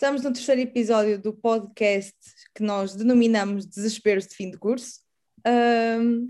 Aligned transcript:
Estamos 0.00 0.22
no 0.22 0.32
terceiro 0.32 0.62
episódio 0.62 1.20
do 1.20 1.30
podcast 1.30 2.16
que 2.54 2.62
nós 2.62 2.96
denominamos 2.96 3.66
Desesperos 3.66 4.26
de 4.26 4.34
Fim 4.34 4.50
de 4.50 4.56
Curso. 4.56 5.00
Um, 5.46 6.28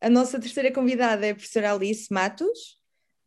a 0.00 0.08
nossa 0.08 0.40
terceira 0.40 0.72
convidada 0.72 1.26
é 1.26 1.32
a 1.32 1.34
professora 1.34 1.74
Alice 1.74 2.10
Matos. 2.10 2.80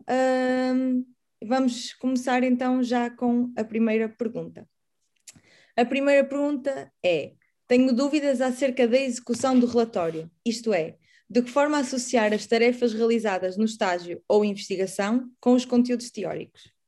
Um, 0.09 1.05
vamos 1.45 1.93
começar 1.93 2.43
então 2.43 2.81
já 2.81 3.11
com 3.11 3.53
a 3.55 3.63
primeira 3.63 4.09
pergunta. 4.09 4.67
A 5.77 5.85
primeira 5.85 6.27
pergunta 6.27 6.91
é: 7.05 7.33
tenho 7.67 7.93
dúvidas 7.93 8.41
acerca 8.41 8.87
da 8.87 8.97
execução 8.97 9.59
do 9.59 9.67
relatório, 9.67 10.31
isto 10.43 10.73
é, 10.73 10.97
de 11.29 11.43
que 11.43 11.51
forma 11.51 11.77
associar 11.77 12.33
as 12.33 12.47
tarefas 12.47 12.91
realizadas 12.91 13.55
no 13.55 13.65
estágio 13.65 14.19
ou 14.27 14.43
investigação 14.43 15.29
com 15.39 15.53
os 15.53 15.63
conteúdos 15.63 16.09
teóricos? 16.09 16.78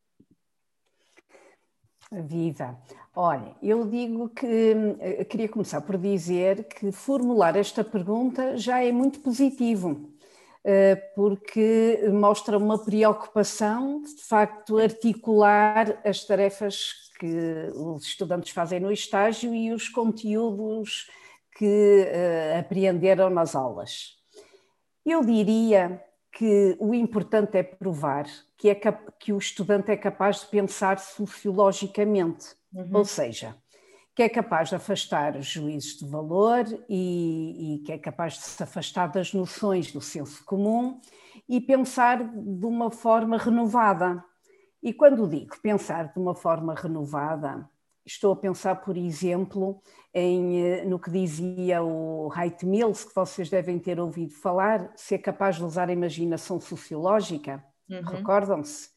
Viva! 2.12 2.78
Olha, 3.16 3.56
eu 3.64 3.86
digo 3.86 4.28
que 4.30 4.46
eu 4.46 4.98
eh, 5.00 5.24
queria 5.24 5.48
começar 5.48 5.80
por 5.80 5.98
dizer 5.98 6.66
que 6.66 6.92
formular 6.92 7.56
esta 7.56 7.86
pergunta 7.86 8.58
já 8.58 8.84
é 8.84 8.92
muito 8.92 9.22
positivo, 9.22 10.14
eh, 10.64 10.96
porque 11.16 12.02
mostra 12.12 12.58
uma 12.58 12.78
preocupação 12.78 14.02
de, 14.02 14.16
de 14.16 14.24
facto 14.24 14.78
articular 14.78 16.02
as 16.06 16.26
tarefas 16.26 17.12
que 17.18 17.72
os 17.76 18.04
estudantes 18.04 18.52
fazem 18.52 18.82
no 18.82 18.92
estágio 18.92 19.56
e 19.56 19.72
os 19.72 19.88
conteúdos 19.88 21.10
que 21.56 22.08
uh, 22.08 22.60
apreenderam 22.60 23.30
nas 23.30 23.56
aulas. 23.56 24.18
Eu 25.06 25.24
diria 25.24 26.04
que 26.32 26.78
o 26.80 26.94
importante 26.94 27.58
é 27.58 27.64
provar 27.64 28.26
que, 28.58 28.70
é 28.70 28.76
que 29.20 29.34
o 29.34 29.38
estudante 29.38 29.92
é 29.92 29.98
capaz 29.98 30.42
de 30.42 30.46
pensar 30.46 31.00
sociologicamente, 31.00 32.56
uhum. 32.74 32.90
ou 32.94 33.06
seja, 33.06 33.56
que 34.16 34.24
é 34.24 34.30
capaz 34.30 34.70
de 34.70 34.76
afastar 34.76 35.36
os 35.36 35.46
juízes 35.46 35.98
de 35.98 36.06
valor 36.06 36.66
e, 36.88 37.76
e, 37.76 37.80
que 37.80 37.92
é 37.92 37.98
capaz 37.98 38.34
de 38.34 38.44
se 38.44 38.62
afastar 38.62 39.08
das 39.08 39.34
noções 39.34 39.92
do 39.92 40.00
senso 40.00 40.46
comum 40.46 41.02
e 41.50 41.60
pensar 41.60 42.24
de 42.24 42.66
uma 42.66 42.92
forma 42.92 43.38
renovada. 43.38 44.24
E 44.84 44.94
quando 44.94 45.28
digo 45.28 45.60
pensar 45.62 46.14
de 46.14 46.20
uma 46.20 46.36
forma 46.36 46.76
renovada, 46.76 47.70
estou 48.14 48.34
a 48.34 48.36
pensar, 48.36 48.76
por 48.76 48.98
exemplo, 48.98 49.82
em, 50.14 50.62
eh, 50.62 50.86
no 50.86 51.00
que 51.00 51.10
dizia 51.10 51.82
o 51.82 52.28
Wright 52.28 52.66
Mills, 52.66 53.08
que 53.08 53.16
vocês 53.16 53.50
devem 53.50 53.80
ter 53.80 54.00
ouvido 54.00 54.34
falar, 54.34 54.92
ser 54.96 55.20
capaz 55.20 55.56
de 55.56 55.64
usar 55.64 55.90
a 55.90 55.94
imaginação 55.94 56.60
sociológica. 56.60 57.64
Uhum. 57.90 58.02
Recordam-se? 58.02 58.90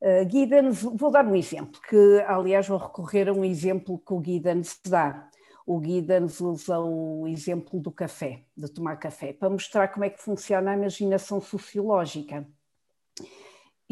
Uh, 0.00 0.30
Giddens, 0.30 0.82
vou 0.82 1.10
dar 1.10 1.26
um 1.26 1.34
exemplo, 1.34 1.80
que 1.88 2.24
aliás 2.28 2.68
vou 2.68 2.78
recorrer 2.78 3.28
a 3.28 3.32
um 3.32 3.44
exemplo 3.44 3.98
que 3.98 4.14
o 4.14 4.22
Giddens 4.22 4.78
dá. 4.86 5.28
O 5.66 5.82
Giddens 5.82 6.40
usa 6.40 6.78
o 6.78 7.26
exemplo 7.26 7.80
do 7.80 7.90
café, 7.90 8.44
de 8.56 8.72
tomar 8.72 8.96
café, 8.96 9.32
para 9.32 9.50
mostrar 9.50 9.88
como 9.88 10.04
é 10.04 10.10
que 10.10 10.22
funciona 10.22 10.70
a 10.70 10.74
imaginação 10.74 11.40
sociológica 11.40 12.46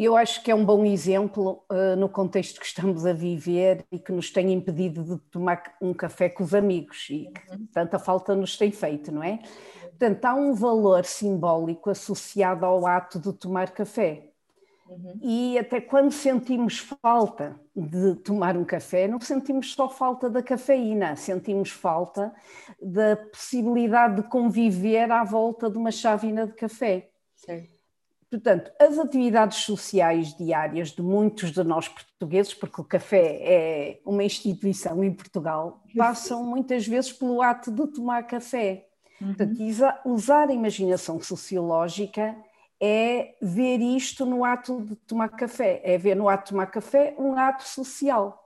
eu 0.05 0.15
acho 0.15 0.43
que 0.43 0.51
é 0.51 0.55
um 0.55 0.65
bom 0.65 0.85
exemplo 0.85 1.65
uh, 1.71 1.97
no 1.97 2.09
contexto 2.09 2.61
que 2.61 2.67
estamos 2.67 3.07
a 3.07 3.15
viver 3.15 3.85
e 3.91 3.99
que 3.99 4.13
nos 4.13 4.31
tem 4.31 4.53
impedido 4.53 5.03
de 5.03 5.19
tomar 5.31 5.75
um 5.81 5.95
café 5.95 6.29
com 6.29 6.45
os 6.45 6.55
amigos 6.55 7.07
e 7.09 7.31
que 7.31 7.53
uhum. 7.53 7.67
tanta 7.73 7.99
falta 7.99 8.35
nos 8.35 8.59
tem 8.59 8.71
feito, 8.71 9.11
não 9.11 9.23
é? 9.23 9.41
Portanto, 9.89 10.25
há 10.27 10.35
um 10.35 10.53
valor 10.53 11.07
simbólico 11.07 11.89
associado 11.89 12.67
ao 12.67 12.87
ato 12.87 13.19
de 13.19 13.33
tomar 13.33 13.71
café. 13.71 14.29
Uhum. 14.87 15.19
E 15.23 15.59
até 15.59 15.81
quando 15.81 16.13
sentimos 16.13 16.79
falta 16.79 17.59
de 17.75 18.17
tomar 18.17 18.57
um 18.57 18.65
café, 18.65 19.09
não 19.09 19.19
sentimos 19.19 19.73
só 19.73 19.89
falta 19.89 20.29
da 20.29 20.43
cafeína, 20.43 21.17
sentimos 21.17 21.71
falta 21.71 22.35
da 22.81 23.17
possibilidade 23.17 24.17
de 24.17 24.29
conviver 24.29 25.11
à 25.11 25.25
volta 25.25 25.71
de 25.71 25.79
uma 25.79 25.91
chávena 25.91 26.47
de 26.47 26.53
café. 26.53 27.09
Sim. 27.35 27.76
Portanto, 28.31 28.73
as 28.81 28.99
atividades 28.99 29.59
sociais 29.59 30.35
diárias 30.35 30.91
de 30.91 31.01
muitos 31.01 31.53
de 31.53 31.63
nós 31.63 31.89
portugueses, 31.89 32.53
porque 32.53 32.81
o 32.81 32.85
café 32.85 33.39
é 33.41 34.01
uma 34.05 34.25
instituição 34.25 35.03
em 35.05 35.13
Portugal, 35.13 35.83
passam 35.97 36.45
muitas 36.45 36.87
vezes 36.87 37.13
pelo 37.13 37.41
ato 37.41 37.71
de 37.71 37.87
tomar 37.87 38.25
café. 38.25 38.89
Uhum. 39.21 39.29
Portanto, 39.29 39.61
usar 40.05 40.49
a 40.49 40.53
imaginação 40.53 41.21
sociológica 41.21 42.37
é 42.81 43.35
ver 43.41 43.81
isto 43.81 44.27
no 44.27 44.45
ato 44.45 44.83
de 44.83 44.97
tomar 44.97 45.29
café, 45.29 45.81
é 45.85 45.97
ver 45.97 46.17
no 46.17 46.29
ato 46.29 46.47
de 46.47 46.51
tomar 46.51 46.67
café 46.67 47.15
um 47.19 47.35
ato 47.39 47.63
social. 47.63 48.43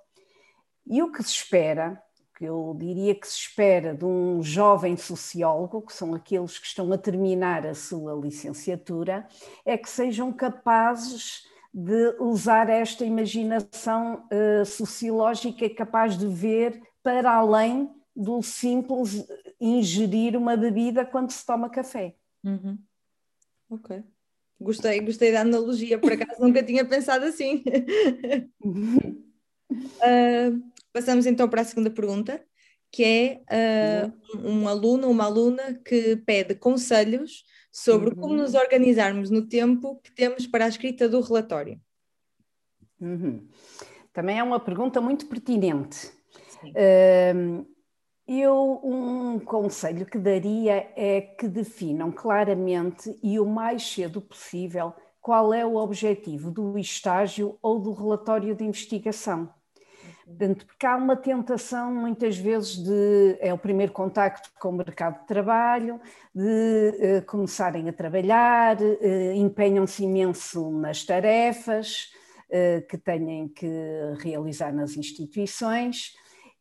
E 0.87 1.03
o 1.03 1.11
que 1.11 1.23
se 1.23 1.31
espera 1.31 2.01
que 2.41 2.47
eu 2.47 2.75
diria 2.75 3.15
que 3.15 3.29
se 3.29 3.37
espera 3.37 3.95
de 3.95 4.03
um 4.03 4.43
jovem 4.43 4.97
sociólogo, 4.97 5.83
que 5.83 5.93
são 5.93 6.15
aqueles 6.15 6.59
que 6.59 6.67
estão 6.67 6.91
a 6.91 6.97
terminar 6.97 7.67
a 7.67 7.75
sua 7.75 8.15
licenciatura, 8.15 9.29
é 9.63 9.77
que 9.77 9.91
sejam 9.91 10.33
capazes 10.33 11.43
de 11.71 12.17
usar 12.19 12.71
esta 12.71 13.05
imaginação 13.05 14.27
uh, 14.33 14.65
sociológica 14.65 15.69
capaz 15.69 16.17
de 16.17 16.27
ver 16.27 16.81
para 17.03 17.31
além 17.31 17.91
do 18.17 18.41
simples 18.41 19.23
ingerir 19.61 20.35
uma 20.35 20.57
bebida 20.57 21.05
quando 21.05 21.33
se 21.33 21.45
toma 21.45 21.69
café. 21.69 22.15
Uhum. 22.43 22.79
Ok. 23.69 24.03
Gostei, 24.59 24.99
gostei 25.01 25.31
da 25.31 25.43
analogia, 25.43 25.99
por 25.99 26.11
acaso 26.11 26.41
nunca 26.41 26.63
tinha 26.65 26.87
pensado 26.87 27.27
assim. 27.27 27.63
uh, 28.65 30.63
Passamos 30.93 31.27
então 31.27 31.49
para 31.49 31.63
a 31.63 31.65
segunda 31.65 31.91
pergunta, 31.91 32.43
que 32.91 33.05
é 33.05 34.05
uh, 34.05 34.39
um 34.49 34.67
aluno 34.67 35.07
ou 35.07 35.13
uma 35.13 35.25
aluna 35.25 35.81
que 35.85 36.17
pede 36.17 36.55
conselhos 36.55 37.45
sobre 37.71 38.11
uhum. 38.11 38.17
como 38.17 38.35
nos 38.35 38.55
organizarmos 38.55 39.31
no 39.31 39.47
tempo 39.47 40.01
que 40.03 40.13
temos 40.13 40.47
para 40.47 40.65
a 40.65 40.69
escrita 40.69 41.09
do 41.09 41.21
relatório. 41.21 41.81
Uhum. 43.01 43.49
Também 44.13 44.39
é 44.39 44.43
uma 44.43 44.59
pergunta 44.59 45.01
muito 45.01 45.27
pertinente. 45.27 46.09
Uh, 46.65 47.65
eu, 48.27 48.81
um 48.85 49.39
conselho 49.41 50.07
que 50.07 50.19
daria 50.19 50.93
é 50.97 51.21
que 51.21 51.49
definam 51.49 52.13
claramente 52.13 53.19
e 53.23 53.41
o 53.41 53.47
mais 53.47 53.83
cedo 53.83 54.21
possível 54.21 54.93
qual 55.21 55.53
é 55.53 55.65
o 55.65 55.77
objetivo 55.77 56.51
do 56.51 56.79
estágio 56.79 57.59
ou 57.63 57.79
do 57.79 57.93
relatório 57.93 58.55
de 58.55 58.65
investigação. 58.65 59.53
Portanto, 60.31 60.65
porque 60.65 60.87
há 60.87 60.97
uma 60.97 61.17
tentação 61.17 61.93
muitas 61.93 62.37
vezes 62.37 62.77
de 62.77 63.37
é 63.41 63.53
o 63.53 63.59
primeiro 63.59 63.93
contacto 63.93 64.49
com 64.61 64.69
o 64.69 64.73
mercado 64.73 65.21
de 65.21 65.27
trabalho, 65.27 66.01
de 66.33 67.19
uh, 67.19 67.27
começarem 67.27 67.89
a 67.89 67.93
trabalhar, 67.93 68.81
uh, 68.81 69.33
empenham-se 69.35 70.05
imenso 70.05 70.71
nas 70.71 71.05
tarefas 71.05 72.13
uh, 72.49 72.87
que 72.87 72.97
têm 72.97 73.49
que 73.49 73.67
realizar 74.21 74.73
nas 74.73 74.97
instituições 74.97 76.15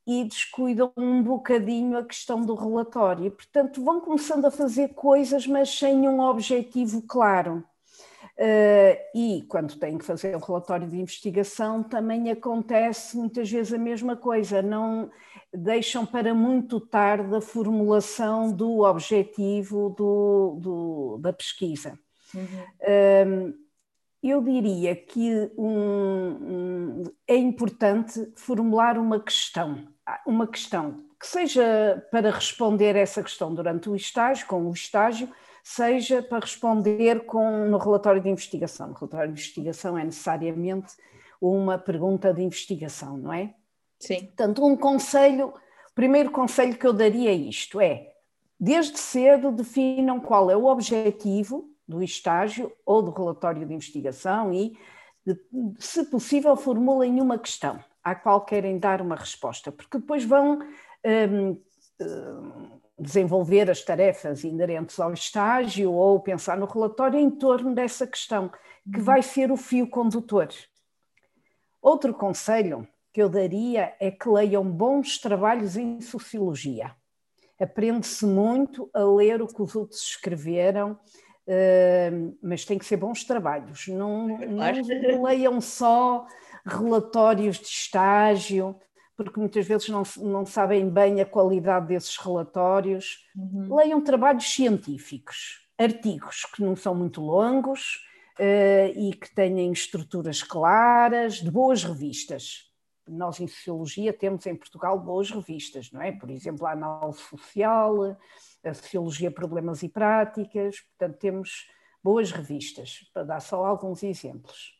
e 0.05 0.23
descuidam 0.23 0.91
um 0.97 1.21
bocadinho 1.21 1.95
a 1.95 2.03
questão 2.03 2.41
do 2.41 2.55
relatório. 2.55 3.29
Portanto, 3.29 3.83
vão 3.83 4.01
começando 4.01 4.45
a 4.45 4.51
fazer 4.51 4.89
coisas, 4.89 5.45
mas 5.45 5.69
sem 5.69 6.07
um 6.07 6.19
objetivo 6.21 7.03
claro. 7.03 7.63
Uh, 8.39 8.95
e 9.13 9.41
quando 9.49 9.77
têm 9.77 9.97
que 9.97 10.05
fazer 10.05 10.33
o 10.33 10.39
relatório 10.39 10.87
de 10.87 10.97
investigação, 10.97 11.83
também 11.83 12.31
acontece 12.31 13.17
muitas 13.17 13.51
vezes 13.51 13.73
a 13.73 13.77
mesma 13.77 14.15
coisa, 14.15 14.61
não 14.61 15.11
deixam 15.53 16.05
para 16.05 16.33
muito 16.33 16.79
tarde 16.79 17.35
a 17.35 17.41
formulação 17.41 18.49
do 18.49 18.79
objetivo 18.79 19.89
do, 19.89 20.57
do 20.57 21.17
da 21.17 21.33
pesquisa. 21.33 21.99
Uhum. 22.33 23.51
Uh, 23.51 23.53
eu 24.23 24.41
diria 24.41 24.95
que 24.95 25.51
um, 25.57 25.67
um, 25.67 27.03
é 27.27 27.35
importante 27.35 28.31
formular 28.37 28.97
uma 28.97 29.19
questão, 29.19 29.85
uma 30.25 30.47
questão 30.47 31.03
que 31.19 31.27
seja 31.27 32.07
para 32.09 32.31
responder 32.31 32.95
essa 32.95 33.21
questão 33.21 33.53
durante 33.53 33.89
o 33.89 33.95
estágio, 33.97 34.47
com 34.47 34.65
o 34.65 34.71
estágio, 34.71 35.29
seja 35.69 36.23
para 36.23 36.39
responder 36.39 37.25
com, 37.25 37.67
no 37.67 37.77
relatório 37.77 38.19
de 38.19 38.27
investigação. 38.27 38.87
No 38.87 38.95
relatório 38.95 39.27
de 39.27 39.39
investigação 39.39 39.95
é 39.95 40.03
necessariamente 40.03 40.95
uma 41.39 41.77
pergunta 41.77 42.33
de 42.33 42.41
investigação, 42.41 43.15
não 43.17 43.31
é? 43.31 43.53
Sim. 43.99 44.25
Portanto, 44.25 44.65
um 44.65 44.75
conselho, 44.75 45.49
o 45.49 45.93
primeiro 45.93 46.31
conselho 46.31 46.75
que 46.75 46.87
eu 46.87 46.91
daria 46.91 47.29
é 47.29 47.35
isto 47.35 47.79
é, 47.79 48.13
desde 48.59 48.97
cedo 48.97 49.51
definam 49.51 50.19
qual 50.19 50.49
é 50.49 50.57
o 50.57 50.65
objetivo 50.65 51.69
do 51.87 52.01
estágio 52.01 52.71
ou 52.83 53.03
do 53.03 53.11
relatório 53.11 53.63
de 53.63 53.73
investigação 53.73 54.51
e, 54.51 54.75
se 55.77 56.03
possível, 56.05 56.55
formulem 56.55 57.21
uma 57.21 57.37
questão 57.37 57.79
à 58.03 58.15
qual 58.15 58.43
querem 58.43 58.79
dar 58.79 59.03
uma 59.03 59.15
resposta, 59.15 59.71
porque 59.71 59.99
depois 59.99 60.25
vão 60.25 60.59
hum, 61.05 61.61
hum, 62.01 62.79
desenvolver 62.99 63.69
as 63.69 63.81
tarefas 63.81 64.43
inerentes 64.43 64.99
ao 64.99 65.13
estágio 65.13 65.91
ou 65.93 66.19
pensar 66.19 66.57
no 66.57 66.65
relatório 66.65 67.19
em 67.19 67.29
torno 67.29 67.73
dessa 67.73 68.05
questão, 68.05 68.49
que 68.91 68.99
uhum. 68.99 69.03
vai 69.03 69.21
ser 69.21 69.51
o 69.51 69.57
fio 69.57 69.87
condutor. 69.89 70.49
Outro 71.81 72.13
conselho 72.13 72.87
que 73.13 73.21
eu 73.21 73.29
daria 73.29 73.95
é 73.99 74.11
que 74.11 74.29
leiam 74.29 74.63
bons 74.63 75.17
trabalhos 75.17 75.77
em 75.77 76.01
sociologia. 76.01 76.95
Aprende-se 77.59 78.25
muito 78.25 78.89
a 78.93 79.03
ler 79.03 79.41
o 79.41 79.47
que 79.47 79.61
os 79.61 79.75
outros 79.75 80.01
escreveram, 80.01 80.91
uh, 80.93 82.37
mas 82.41 82.65
tem 82.65 82.77
que 82.77 82.85
ser 82.85 82.97
bons 82.97 83.23
trabalhos. 83.23 83.87
Não, 83.87 84.27
não 84.27 84.63
leiam 85.23 85.59
só 85.59 86.25
relatórios 86.65 87.57
de 87.57 87.67
estágio, 87.67 88.75
porque 89.19 89.37
muitas 89.37 89.67
vezes 89.67 89.89
não, 89.89 90.03
não 90.21 90.45
sabem 90.45 90.89
bem 90.89 91.19
a 91.19 91.25
qualidade 91.25 91.87
desses 91.87 92.15
relatórios. 92.15 93.27
Uhum. 93.35 93.75
Leiam 93.75 94.01
trabalhos 94.01 94.49
científicos, 94.49 95.67
artigos 95.77 96.45
que 96.45 96.63
não 96.63 96.73
são 96.73 96.95
muito 96.95 97.19
longos 97.19 97.99
uh, 98.39 98.97
e 98.97 99.13
que 99.13 99.35
tenham 99.35 99.73
estruturas 99.73 100.41
claras, 100.41 101.41
de 101.41 101.51
boas 101.51 101.83
revistas. 101.83 102.71
Nós, 103.05 103.41
em 103.41 103.47
Sociologia, 103.49 104.13
temos 104.13 104.45
em 104.45 104.55
Portugal 104.55 104.97
boas 104.97 105.29
revistas, 105.29 105.91
não 105.91 106.01
é? 106.01 106.13
Por 106.13 106.29
exemplo, 106.29 106.65
a 106.65 106.71
Análise 106.71 107.19
Social, 107.19 108.17
a 108.63 108.73
Sociologia 108.73 109.29
Problemas 109.29 109.83
e 109.83 109.89
Práticas, 109.89 110.79
portanto, 110.79 111.19
temos 111.19 111.67
boas 112.01 112.31
revistas, 112.31 112.99
para 113.13 113.23
dar 113.23 113.41
só 113.41 113.65
alguns 113.65 114.01
exemplos. 114.01 114.79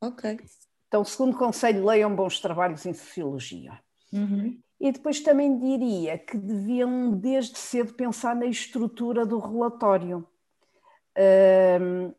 Ok. 0.00 0.40
Então, 0.88 1.04
segundo 1.04 1.36
conselho, 1.36 1.84
leiam 1.84 2.14
bons 2.14 2.40
trabalhos 2.40 2.86
em 2.86 2.92
Sociologia. 2.92 3.78
Uhum. 4.12 4.58
E 4.78 4.92
depois 4.92 5.20
também 5.20 5.58
diria 5.58 6.18
que 6.18 6.36
deviam, 6.36 7.12
desde 7.12 7.58
cedo, 7.58 7.94
pensar 7.94 8.36
na 8.36 8.46
estrutura 8.46 9.24
do 9.24 9.38
relatório. 9.38 10.26
Um, 11.80 12.12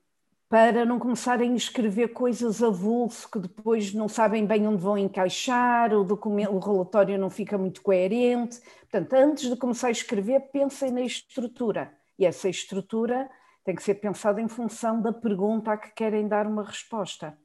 para 0.49 0.85
não 0.85 0.97
começarem 0.97 1.51
a 1.51 1.57
escrever 1.57 2.09
coisas 2.09 2.63
avulso 2.63 3.29
que 3.29 3.37
depois 3.37 3.93
não 3.93 4.07
sabem 4.07 4.45
bem 4.45 4.65
onde 4.65 4.81
vão 4.81 4.97
encaixar, 4.97 5.93
o, 5.93 6.05
documento, 6.05 6.53
o 6.53 6.59
relatório 6.59 7.17
não 7.19 7.29
fica 7.29 7.57
muito 7.57 7.81
coerente. 7.81 8.61
Portanto, 8.89 9.13
antes 9.13 9.49
de 9.49 9.57
começar 9.57 9.89
a 9.89 9.91
escrever, 9.91 10.49
pensem 10.51 10.91
na 10.91 11.01
estrutura. 11.01 11.93
E 12.17 12.25
essa 12.25 12.47
estrutura 12.47 13.29
tem 13.63 13.75
que 13.75 13.83
ser 13.83 13.95
pensada 13.95 14.41
em 14.41 14.47
função 14.47 15.01
da 15.01 15.11
pergunta 15.11 15.73
a 15.73 15.77
que 15.77 15.91
querem 15.91 16.27
dar 16.27 16.47
uma 16.47 16.63
resposta. 16.63 17.37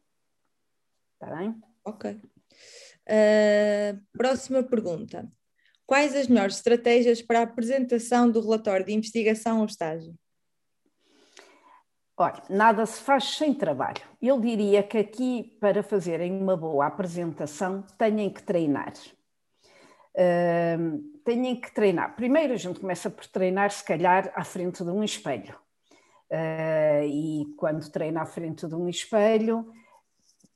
Está 1.23 1.37
bem? 1.37 1.55
Ok. 1.85 2.21
Uh, 3.09 4.01
próxima 4.13 4.61
pergunta. 4.65 5.31
Quais 5.87 6.17
as 6.17 6.27
melhores 6.27 6.57
estratégias 6.57 7.23
para 7.23 7.39
a 7.39 7.43
apresentação 7.43 8.29
do 8.29 8.41
relatório 8.41 8.85
de 8.85 8.93
investigação 8.93 9.61
ou 9.61 9.67
estágio? 9.67 10.17
Olha, 12.17 12.43
nada 12.51 12.85
se 12.87 13.01
faz 13.01 13.37
sem 13.37 13.55
trabalho. 13.55 14.03
Eu 14.21 14.41
diria 14.41 14.83
que 14.83 14.99
aqui, 14.99 15.57
para 15.61 15.85
fazerem 15.85 16.33
uma 16.33 16.57
boa 16.57 16.87
apresentação, 16.87 17.83
têm 17.97 18.29
que 18.29 18.43
treinar. 18.43 18.93
Uh, 20.17 21.21
têm 21.25 21.61
que 21.61 21.73
treinar. 21.73 22.17
Primeiro, 22.17 22.53
a 22.53 22.57
gente 22.57 22.81
começa 22.81 23.09
por 23.09 23.27
treinar, 23.29 23.71
se 23.71 23.85
calhar, 23.85 24.33
à 24.35 24.43
frente 24.43 24.83
de 24.83 24.91
um 24.91 25.05
espelho. 25.05 25.57
Uh, 26.33 27.05
e 27.05 27.45
quando 27.57 27.89
treina 27.93 28.23
à 28.23 28.27
frente 28.27 28.67
de 28.67 28.75
um 28.75 28.89
espelho, 28.89 29.73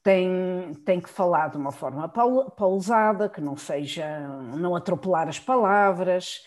tem, 0.07 0.73
tem 0.85 1.01
que 1.01 1.09
falar 1.11 1.51
de 1.51 1.57
uma 1.57 1.73
forma 1.73 2.09
pausada, 2.09 3.29
que 3.29 3.41
não 3.41 3.57
seja, 3.57 4.21
não 4.57 4.77
atropelar 4.77 5.27
as 5.27 5.41
palavras, 5.41 6.45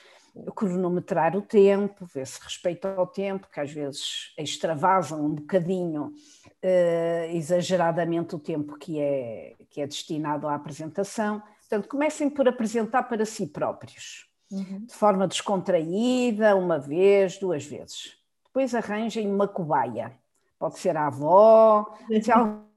cronometrar 0.56 1.36
o 1.36 1.42
tempo, 1.42 2.06
ver 2.06 2.26
se 2.26 2.42
respeita 2.42 2.96
ao 2.96 3.06
tempo, 3.06 3.50
que 3.52 3.60
às 3.60 3.70
vezes 3.70 4.34
extravasam 4.38 5.26
um 5.26 5.36
bocadinho 5.36 6.06
uh, 6.06 7.36
exageradamente 7.36 8.34
o 8.34 8.40
tempo 8.40 8.78
que 8.78 8.98
é, 8.98 9.58
que 9.70 9.82
é 9.82 9.88
destinado 9.88 10.48
à 10.48 10.56
apresentação. 10.56 11.44
Portanto, 11.60 11.90
comecem 11.90 12.30
por 12.30 12.48
apresentar 12.48 13.04
para 13.04 13.26
si 13.26 13.46
próprios, 13.46 14.26
uhum. 14.50 14.86
de 14.86 14.94
forma 14.94 15.28
descontraída, 15.28 16.56
uma 16.56 16.80
vez, 16.80 17.38
duas 17.38 17.66
vezes. 17.66 18.16
Depois 18.46 18.74
arranjem 18.74 19.30
uma 19.30 19.50
cobaia. 19.50 20.14
Pode 20.58 20.80
ser 20.80 20.96
a 20.96 21.08
avó, 21.08 21.94
se 22.22 22.32
há 22.32 22.69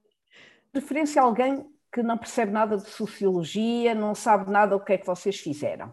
preferência 0.72 1.20
alguém 1.20 1.66
que 1.92 2.02
não 2.02 2.16
percebe 2.16 2.50
nada 2.50 2.76
de 2.78 2.88
sociologia, 2.88 3.94
não 3.94 4.14
sabe 4.14 4.50
nada 4.50 4.78
do 4.78 4.84
que 4.84 4.94
é 4.94 4.98
que 4.98 5.06
vocês 5.06 5.38
fizeram 5.38 5.92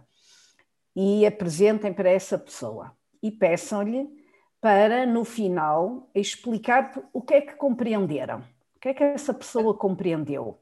e 0.95 1.25
apresentem 1.25 1.93
para 1.93 2.09
essa 2.09 2.37
pessoa 2.37 2.91
e 3.21 3.29
peçam-lhe 3.29 4.07
para, 4.61 5.05
no 5.05 5.23
final, 5.23 6.09
explicar 6.13 6.91
o 7.13 7.21
que 7.21 7.33
é 7.33 7.41
que 7.41 7.55
compreenderam, 7.55 8.39
o 8.75 8.79
que 8.79 8.89
é 8.89 8.93
que 8.93 9.03
essa 9.03 9.33
pessoa 9.33 9.73
compreendeu. 9.73 10.59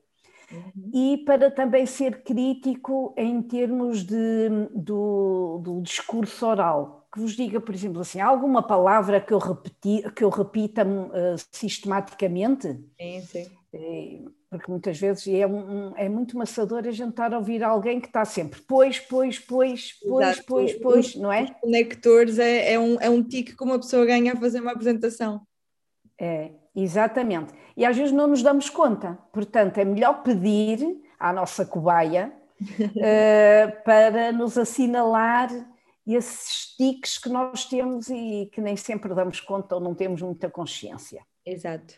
Uhum. 0.52 0.92
E 0.94 1.18
para 1.26 1.52
também 1.52 1.86
ser 1.86 2.24
crítico 2.24 3.14
em 3.18 3.42
termos 3.42 4.04
de, 4.04 4.50
do, 4.74 5.60
do, 5.62 5.82
discurso 5.82 6.46
oral, 6.46 7.08
que 7.12 7.20
vos 7.20 7.36
diga, 7.36 7.60
por 7.60 7.76
exemplo, 7.76 8.02
assim, 8.02 8.22
alguma 8.22 8.62
palavra 8.62 9.20
que 9.20 9.34
eu, 9.34 9.40
repeti, 9.40 10.04
que 10.16 10.24
eu 10.24 10.30
repita 10.30 10.86
uh, 10.86 11.36
sistematicamente? 11.52 12.80
Sim, 12.98 13.22
sim. 13.22 13.57
Porque 14.50 14.72
muitas 14.72 14.98
vezes 14.98 15.28
é, 15.28 15.46
um, 15.46 15.94
é 15.98 16.08
muito 16.08 16.38
maçador 16.38 16.88
a 16.88 16.92
gente 16.92 17.10
estar 17.10 17.34
a 17.34 17.38
ouvir 17.38 17.64
alguém 17.64 18.00
que 18.00 18.08
está 18.08 18.24
sempre 18.24 18.62
pois, 18.62 19.00
pois, 19.00 19.38
pois, 19.38 19.94
pois, 20.02 20.28
Exato. 20.28 20.46
pois, 20.48 20.74
pois, 20.74 21.16
não 21.16 21.32
é? 21.32 21.44
Os 21.44 21.52
conectores 21.62 22.40
é, 22.40 22.74
é, 22.74 22.80
um, 22.80 22.98
é 23.02 23.10
um 23.10 23.22
tique 23.22 23.56
que 23.56 23.64
uma 23.64 23.78
pessoa 23.78 24.06
ganha 24.06 24.34
a 24.34 24.38
fazer 24.38 24.62
uma 24.62 24.72
apresentação. 24.72 25.42
É, 26.20 26.52
exatamente. 26.76 27.54
E 27.76 27.86
às 27.86 27.96
vezes 27.98 28.12
não 28.12 28.28
nos 28.28 28.42
damos 28.42 28.70
conta. 28.70 29.20
Portanto, 29.34 29.78
é 29.80 29.86
melhor 29.86 30.24
pedir 30.24 30.80
à 31.20 31.34
nossa 31.34 31.66
cobaia 31.66 32.34
uh, 32.62 33.84
para 33.84 34.32
nos 34.32 34.58
assinalar 34.58 35.50
esses 36.08 36.74
tiques 36.78 37.18
que 37.18 37.28
nós 37.28 37.66
temos 37.66 38.10
e 38.10 38.50
que 38.54 38.62
nem 38.62 38.78
sempre 38.78 39.14
damos 39.14 39.42
conta 39.42 39.76
ou 39.76 39.82
não 39.82 39.94
temos 39.94 40.22
muita 40.22 40.50
consciência. 40.50 41.22
Exato. 41.46 41.96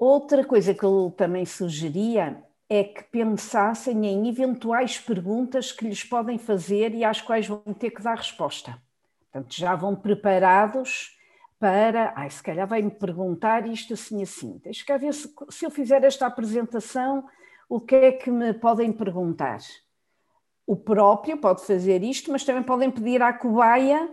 Outra 0.00 0.42
coisa 0.42 0.72
que 0.72 0.82
eu 0.82 1.12
também 1.14 1.44
sugeria 1.44 2.42
é 2.70 2.82
que 2.82 3.02
pensassem 3.02 4.06
em 4.06 4.26
eventuais 4.30 4.98
perguntas 4.98 5.72
que 5.72 5.86
lhes 5.86 6.02
podem 6.02 6.38
fazer 6.38 6.94
e 6.94 7.04
às 7.04 7.20
quais 7.20 7.46
vão 7.46 7.60
ter 7.78 7.90
que 7.90 8.00
dar 8.00 8.16
resposta. 8.16 8.80
Portanto, 9.30 9.54
já 9.54 9.76
vão 9.76 9.94
preparados 9.94 11.18
para, 11.58 12.14
ai, 12.16 12.30
se 12.30 12.42
calhar 12.42 12.66
vai-me 12.66 12.90
perguntar 12.90 13.68
isto 13.68 13.92
assim 13.92 14.22
assim. 14.22 14.58
Deixa 14.64 14.86
cá 14.86 14.96
ver 14.96 15.12
se, 15.12 15.30
se 15.50 15.66
eu 15.66 15.70
fizer 15.70 16.02
esta 16.02 16.26
apresentação, 16.26 17.22
o 17.68 17.78
que 17.78 17.94
é 17.94 18.12
que 18.12 18.30
me 18.30 18.54
podem 18.54 18.90
perguntar? 18.90 19.58
O 20.66 20.76
próprio 20.76 21.36
pode 21.36 21.66
fazer 21.66 22.02
isto, 22.02 22.32
mas 22.32 22.42
também 22.42 22.62
podem 22.62 22.90
pedir 22.90 23.20
à 23.20 23.34
cobaia, 23.34 24.08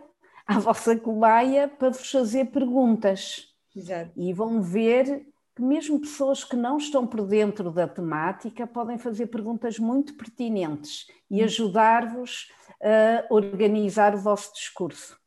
à 0.45 0.59
vossa 0.59 0.97
cobaia, 0.97 1.69
para 1.69 1.91
vos 1.91 2.11
fazer 2.11 2.47
perguntas. 2.47 3.55
Exato. 3.73 4.11
E 4.17 4.33
vão 4.33 4.61
ver 4.61 5.25
que 5.57 5.61
mesmo 5.63 5.99
pessoas 5.99 6.43
que 6.43 6.55
não 6.55 6.77
estão 6.77 7.07
por 7.07 7.25
dentro 7.25 7.71
da 7.71 7.87
temática 7.87 8.67
podem 8.67 8.99
fazer 8.99 9.25
perguntas 9.25 9.79
muito 9.79 10.13
pertinentes 10.13 11.07
e 11.31 11.41
hum. 11.41 11.45
ajudar-vos 11.45 12.51
a 12.79 13.33
organizar 13.33 14.13
o 14.13 14.19
vosso 14.19 14.53
discurso 14.53 15.19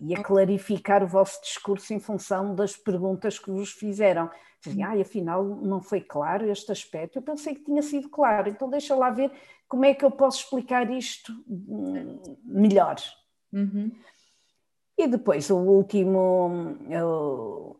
e 0.00 0.12
a 0.12 0.20
clarificar 0.24 1.04
o 1.04 1.06
vosso 1.06 1.40
discurso 1.40 1.94
em 1.94 2.00
função 2.00 2.52
das 2.52 2.76
perguntas 2.76 3.38
que 3.38 3.48
vos 3.48 3.70
fizeram. 3.70 4.28
Dizem, 4.60 4.82
ah, 4.82 5.00
afinal 5.00 5.44
não 5.44 5.80
foi 5.80 6.00
claro 6.00 6.50
este 6.50 6.72
aspecto, 6.72 7.18
eu 7.18 7.22
pensei 7.22 7.54
que 7.54 7.62
tinha 7.62 7.80
sido 7.80 8.08
claro, 8.08 8.48
então 8.48 8.68
deixa 8.68 8.92
lá 8.96 9.08
ver 9.10 9.30
como 9.68 9.84
é 9.84 9.94
que 9.94 10.04
eu 10.04 10.10
posso 10.10 10.42
explicar 10.42 10.90
isto 10.90 11.32
hum, 11.48 12.36
melhor. 12.44 12.96
Uhum. 13.52 13.92
E 14.98 15.06
depois, 15.06 15.50
o 15.50 15.58
último, 15.58 16.78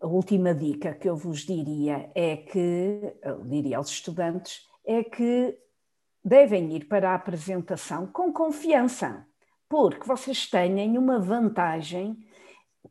a 0.00 0.06
última 0.06 0.54
dica 0.54 0.94
que 0.94 1.08
eu 1.08 1.16
vos 1.16 1.40
diria 1.40 2.10
é 2.14 2.36
que, 2.36 3.14
eu 3.22 3.42
diria 3.44 3.78
aos 3.78 3.88
estudantes, 3.88 4.66
é 4.84 5.02
que 5.02 5.56
devem 6.22 6.76
ir 6.76 6.86
para 6.86 7.12
a 7.12 7.14
apresentação 7.14 8.06
com 8.06 8.30
confiança, 8.32 9.26
porque 9.66 10.06
vocês 10.06 10.46
têm 10.46 10.98
uma 10.98 11.18
vantagem 11.18 12.18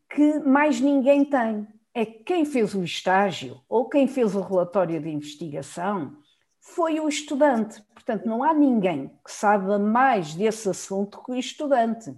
que 0.10 0.40
mais 0.40 0.82
ninguém 0.82 1.24
tem. 1.24 1.68
É 1.94 2.06
que 2.06 2.24
quem 2.24 2.46
fez 2.46 2.74
o 2.74 2.84
estágio 2.84 3.62
ou 3.70 3.88
quem 3.88 4.08
fez 4.08 4.36
o 4.36 4.42
relatório 4.42 5.00
de 5.00 5.10
investigação 5.10 6.18
foi 6.60 7.00
o 7.00 7.08
estudante. 7.08 7.82
Portanto, 7.94 8.26
não 8.26 8.44
há 8.44 8.54
ninguém 8.54 9.08
que 9.24 9.32
saiba 9.32 9.78
mais 9.78 10.34
desse 10.34 10.68
assunto 10.68 11.24
que 11.24 11.32
o 11.32 11.36
estudante. 11.36 12.14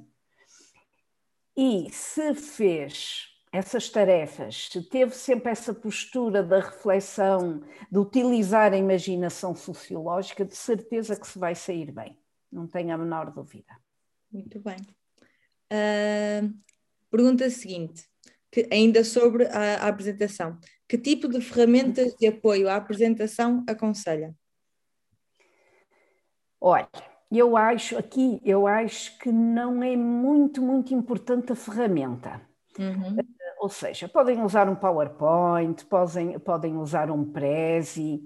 E 1.58 1.90
se 1.90 2.36
fez 2.36 3.30
essas 3.52 3.90
tarefas, 3.90 4.70
se 4.72 4.80
teve 4.84 5.16
sempre 5.16 5.52
essa 5.52 5.74
postura 5.74 6.44
da 6.44 6.60
reflexão, 6.60 7.64
de 7.92 7.98
utilizar 7.98 8.74
a 8.74 8.78
imaginação 8.78 9.56
sociológica, 9.56 10.46
de 10.46 10.56
certeza 10.56 11.20
que 11.20 11.26
se 11.26 11.40
vai 11.40 11.56
sair 11.56 11.92
bem, 11.92 12.16
não 12.52 12.68
tenho 12.68 12.94
a 12.94 12.98
menor 12.98 13.32
dúvida. 13.32 13.76
Muito 14.32 14.60
bem. 14.60 14.78
Uh, 15.74 16.54
pergunta 17.10 17.50
seguinte, 17.50 18.08
que 18.52 18.68
ainda 18.72 19.04
sobre 19.04 19.48
a, 19.48 19.86
a 19.86 19.88
apresentação: 19.88 20.60
que 20.88 20.96
tipo 20.96 21.28
de 21.28 21.42
ferramentas 21.42 22.14
de 22.18 22.28
apoio 22.28 22.70
à 22.70 22.76
apresentação 22.76 23.66
aconselha? 23.68 24.36
Olha, 26.62 26.88
eu 27.32 27.58
acho 27.58 27.98
aqui, 27.98 28.42
eu 28.44 28.68
acho 28.68 29.18
que 29.20 29.32
não 29.32 29.84
é 29.84 29.96
muito, 29.96 30.62
muito 30.62 30.94
importante 30.94 31.52
a 31.52 31.56
ferramenta. 31.56 32.42
Uhum. 32.80 33.18
Ou 33.60 33.70
seja, 33.70 34.08
podem 34.08 34.42
usar 34.44 34.70
um 34.70 34.76
PowerPoint, 34.76 35.84
podem, 35.86 36.40
podem 36.40 36.78
usar 36.78 37.10
um 37.10 37.26
Prezi, 37.26 38.22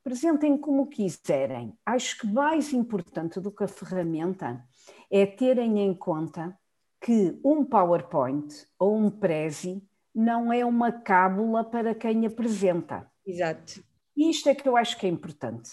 apresentem 0.00 0.56
como 0.56 0.86
quiserem. 0.86 1.76
Acho 1.84 2.18
que 2.18 2.26
mais 2.26 2.72
importante 2.72 3.40
do 3.40 3.50
que 3.50 3.64
a 3.64 3.68
ferramenta 3.68 4.64
é 5.10 5.26
terem 5.26 5.80
em 5.80 5.92
conta 5.92 6.56
que 7.00 7.38
um 7.44 7.64
PowerPoint 7.64 8.66
ou 8.78 8.96
um 8.96 9.10
Prezi 9.10 9.82
não 10.14 10.52
é 10.52 10.64
uma 10.64 10.92
cábula 10.92 11.64
para 11.64 11.94
quem 11.94 12.26
apresenta. 12.26 13.10
Exato. 13.26 13.82
Isto 14.16 14.48
é 14.48 14.54
que 14.54 14.68
eu 14.68 14.76
acho 14.76 14.98
que 14.98 15.06
é 15.06 15.08
importante. 15.08 15.70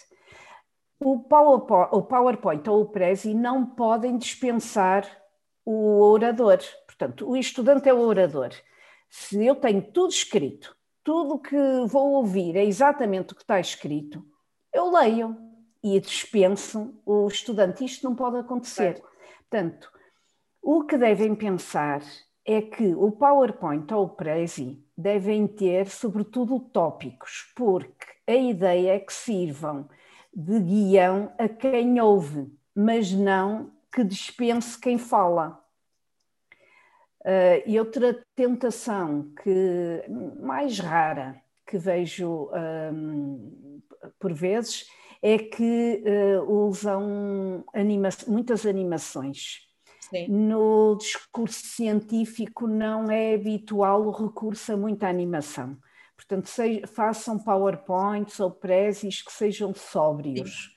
O 1.00 1.20
PowerPoint, 1.20 1.90
o 1.92 2.02
PowerPoint 2.02 2.70
ou 2.70 2.82
o 2.82 2.90
Prezi 2.90 3.34
não 3.34 3.66
podem 3.66 4.18
dispensar 4.18 5.06
o 5.64 6.02
orador. 6.02 6.60
Portanto, 6.86 7.30
o 7.30 7.38
estudante 7.38 7.88
é 7.88 7.94
o 7.94 8.00
orador. 8.00 8.50
Se 9.10 9.46
eu 9.46 9.56
tenho 9.56 9.82
tudo 9.82 10.10
escrito, 10.10 10.76
tudo 11.04 11.36
o 11.36 11.40
que 11.40 11.56
vou 11.88 12.14
ouvir 12.14 12.56
é 12.56 12.66
exatamente 12.66 13.34
o 13.34 13.36
que 13.36 13.44
está 13.44 13.60
escrito, 13.60 14.26
eu 14.74 14.92
leio 14.92 15.38
e 15.84 16.00
dispenso 16.00 16.94
o 17.06 17.28
estudante. 17.28 17.86
Isto 17.86 18.10
não 18.10 18.16
pode 18.16 18.38
acontecer. 18.38 19.02
Portanto, 19.50 19.92
o 20.62 20.84
que 20.84 20.98
devem 20.98 21.36
pensar 21.36 22.02
é 22.44 22.62
que 22.62 22.96
o 22.96 23.12
PowerPoint 23.12 23.94
ou 23.94 24.06
o 24.06 24.10
Prezi 24.10 24.84
devem 24.98 25.48
ter, 25.48 25.88
sobretudo, 25.88 26.60
tópicos, 26.60 27.52
porque 27.56 28.08
a 28.26 28.36
ideia 28.36 28.96
é 28.96 29.00
que 29.00 29.14
sirvam 29.14 29.88
de 30.38 30.60
guião 30.60 31.34
a 31.40 31.50
quem 31.50 32.00
ouve, 32.00 32.48
mas 32.76 33.12
não 33.12 33.72
que 33.92 34.04
dispense 34.04 34.80
quem 34.80 35.00
fala. 35.00 35.60
Uh, 37.22 37.66
e 37.66 37.80
outra 37.80 38.24
tentação 38.36 39.34
que 39.42 40.04
mais 40.40 40.78
rara 40.78 41.42
que 41.66 41.80
vejo 41.80 42.52
um, 42.94 43.82
por 44.20 44.32
vezes 44.32 44.88
é 45.24 45.40
que 45.40 46.04
uh, 46.06 46.68
usam 46.68 47.66
anima 47.74 48.10
muitas 48.28 48.64
animações. 48.68 49.68
Sim. 50.00 50.28
No 50.28 50.96
discurso 50.98 51.66
científico 51.66 52.68
não 52.68 53.10
é 53.10 53.34
habitual 53.34 54.06
o 54.06 54.12
recurso 54.12 54.72
a 54.72 54.78
muita 54.78 55.10
animação. 55.10 55.76
Portanto, 56.18 56.50
se, 56.50 56.86
façam 56.88 57.38
PowerPoints 57.38 58.40
ou 58.40 58.52
prezes 58.52 59.22
que 59.22 59.32
sejam 59.32 59.74
sóbrios, 59.74 60.50
Sim. 60.50 60.70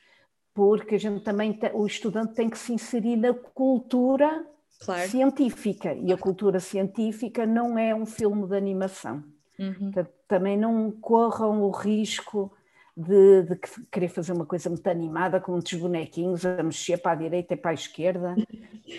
porque 0.54 0.94
a 0.94 0.98
gente 0.98 1.24
também 1.24 1.58
o 1.72 1.86
estudante 1.86 2.34
tem 2.34 2.48
que 2.48 2.58
se 2.58 2.72
inserir 2.72 3.16
na 3.16 3.34
cultura 3.34 4.46
claro. 4.84 5.10
científica 5.10 5.94
e 5.94 6.12
a 6.12 6.18
cultura 6.18 6.60
científica 6.60 7.46
não 7.46 7.78
é 7.78 7.94
um 7.94 8.06
filme 8.06 8.46
de 8.46 8.54
animação. 8.54 9.24
Uhum. 9.58 9.90
Portanto, 9.90 10.12
também 10.28 10.56
não 10.56 10.92
corram 10.92 11.62
o 11.62 11.70
risco 11.70 12.52
de, 12.96 13.42
de, 13.42 13.56
querer 13.90 14.08
fazer 14.08 14.32
uma 14.32 14.46
coisa 14.46 14.68
muito 14.68 14.86
animada 14.86 15.40
com 15.40 15.52
muitos 15.52 15.74
bonequinhos 15.74 16.44
a 16.44 16.62
mexer 16.62 16.98
para 16.98 17.12
a 17.12 17.14
direita 17.14 17.54
e 17.54 17.56
para 17.56 17.70
a 17.70 17.74
esquerda. 17.74 18.34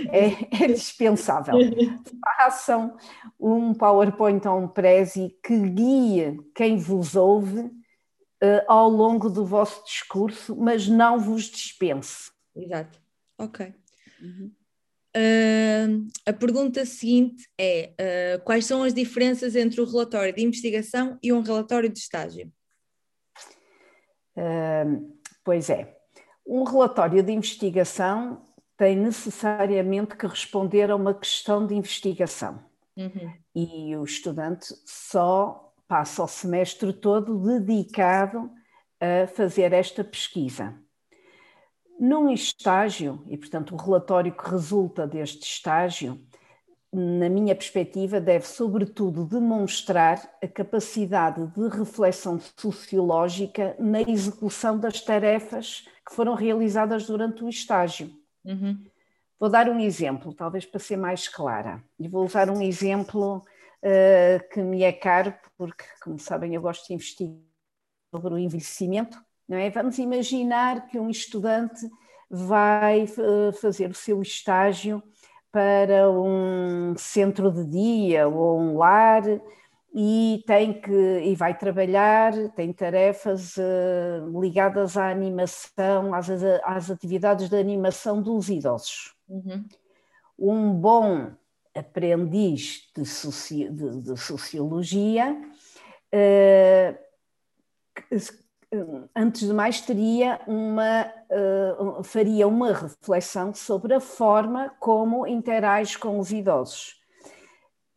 É, 0.10 0.28
é 0.64 0.68
dispensável. 0.68 1.56
Façam 2.38 2.96
um 3.40 3.74
PowerPoint 3.74 4.48
ou 4.48 4.60
um 4.60 4.68
Prezi 4.68 5.36
que 5.44 5.58
guie 5.58 6.40
quem 6.56 6.78
vos 6.78 7.16
ouve 7.16 7.60
uh, 7.60 8.64
ao 8.68 8.90
longo 8.90 9.30
do 9.30 9.46
vosso 9.46 9.84
discurso, 9.86 10.56
mas 10.56 10.88
não 10.88 11.20
vos 11.20 11.44
dispense. 11.44 12.32
Exato. 12.56 13.00
Ok. 13.38 13.74
Uhum. 14.22 14.52
Uh, 15.16 16.08
a 16.26 16.32
pergunta 16.32 16.86
seguinte 16.86 17.50
é: 17.58 18.38
uh, 18.38 18.44
quais 18.44 18.66
são 18.66 18.84
as 18.84 18.94
diferenças 18.94 19.56
entre 19.56 19.82
o 19.82 19.86
relatório 19.86 20.34
de 20.34 20.42
investigação 20.42 21.20
e 21.22 21.34
um 21.34 21.42
relatório 21.42 21.90
de 21.90 22.00
estágio? 22.00 22.52
Uh, 24.36 25.18
pois 25.44 25.70
é, 25.70 25.98
um 26.46 26.64
relatório 26.64 27.22
de 27.22 27.32
investigação 27.32 28.46
tem 28.78 28.96
necessariamente 28.96 30.16
que 30.16 30.26
responder 30.26 30.90
a 30.90 30.96
uma 30.96 31.14
questão 31.14 31.66
de 31.68 31.76
investigação. 31.76 32.64
Uhum. 32.98 33.34
E 33.54 33.96
o 33.96 34.04
estudante 34.04 34.74
só 34.86 35.74
passa 35.88 36.24
o 36.24 36.28
semestre 36.28 36.92
todo 36.94 37.38
dedicado 37.60 38.52
a 39.00 39.28
fazer 39.28 39.74
esta 39.74 40.04
pesquisa. 40.04 40.76
Num 42.00 42.32
estágio, 42.32 43.24
e 43.28 43.38
portanto 43.38 43.76
o 43.76 43.78
relatório 43.78 44.36
que 44.36 44.50
resulta 44.50 45.06
deste 45.06 45.44
estágio, 45.44 46.20
na 46.92 47.30
minha 47.30 47.56
perspectiva, 47.56 48.20
deve 48.20 48.46
sobretudo 48.46 49.26
demonstrar 49.26 50.22
a 50.42 50.48
capacidade 50.48 51.46
de 51.48 51.68
reflexão 51.68 52.40
sociológica 52.58 53.76
na 53.80 54.02
execução 54.02 54.78
das 54.78 55.00
tarefas 55.02 55.88
que 56.06 56.14
foram 56.14 56.34
realizadas 56.34 57.06
durante 57.06 57.44
o 57.44 57.50
estágio. 57.50 58.12
Uhum. 58.44 58.84
Vou 59.40 59.50
dar 59.50 59.70
um 59.70 59.80
exemplo, 59.80 60.34
talvez 60.34 60.66
para 60.66 60.80
ser 60.80 60.98
mais 60.98 61.28
clara, 61.28 61.84
e 61.98 62.08
vou 62.08 62.26
usar 62.26 62.50
um 62.50 62.62
exemplo 62.62 63.38
uh, 63.38 64.50
que 64.54 64.62
me 64.62 64.84
é 64.84 64.92
caro, 64.92 65.34
porque, 65.58 65.86
como 66.04 66.20
sabem, 66.20 66.54
eu 66.54 66.62
gosto 66.62 66.88
de 66.88 66.94
investigar 66.94 67.40
sobre 68.12 68.34
o 68.34 68.38
envelhecimento 68.38 69.18
não 69.52 69.58
é? 69.58 69.70
Vamos 69.70 69.98
imaginar 70.00 70.88
que 70.88 70.98
um 70.98 71.10
estudante 71.10 71.82
vai 72.30 73.02
eh, 73.02 73.52
fazer 73.60 73.90
o 73.90 73.94
seu 73.94 74.22
estágio 74.22 75.04
para 75.52 76.10
um 76.10 76.96
centro 76.98 77.52
de 77.52 77.66
dia 77.66 78.28
ou 78.28 78.60
um 78.60 78.78
lar 78.78 79.24
e 79.94 80.44
tem 80.48 80.80
que 80.80 80.92
e 80.92 81.36
vai 81.36 81.58
trabalhar, 81.58 82.34
tem 82.56 82.72
tarefas 82.72 83.58
uh, 83.58 84.40
ligadas 84.40 84.96
à 84.96 85.10
animação, 85.10 86.14
às, 86.14 86.30
às 86.64 86.90
atividades 86.90 87.50
de 87.50 87.58
animação 87.58 88.22
dos 88.22 88.50
idosos. 88.50 89.14
Uhum. 89.28 89.66
Um 90.40 90.74
bom 90.74 91.32
aprendiz 91.76 92.90
de, 92.96 93.06
soci, 93.06 93.70
de, 93.70 94.02
de 94.02 94.18
sociologia 94.18 95.36
uh, 96.14 96.98
antes 99.16 99.48
de 99.48 99.54
mais, 99.54 99.82
teria 99.82 100.40
uma, 100.48 101.12
uh, 101.30 102.04
faria 102.04 102.48
uma 102.48 102.74
reflexão 102.74 103.54
sobre 103.54 103.94
a 103.94 104.00
forma 104.00 104.74
como 104.80 105.28
interage 105.28 105.98
com 105.98 106.20
os 106.20 106.32
idosos. 106.32 107.00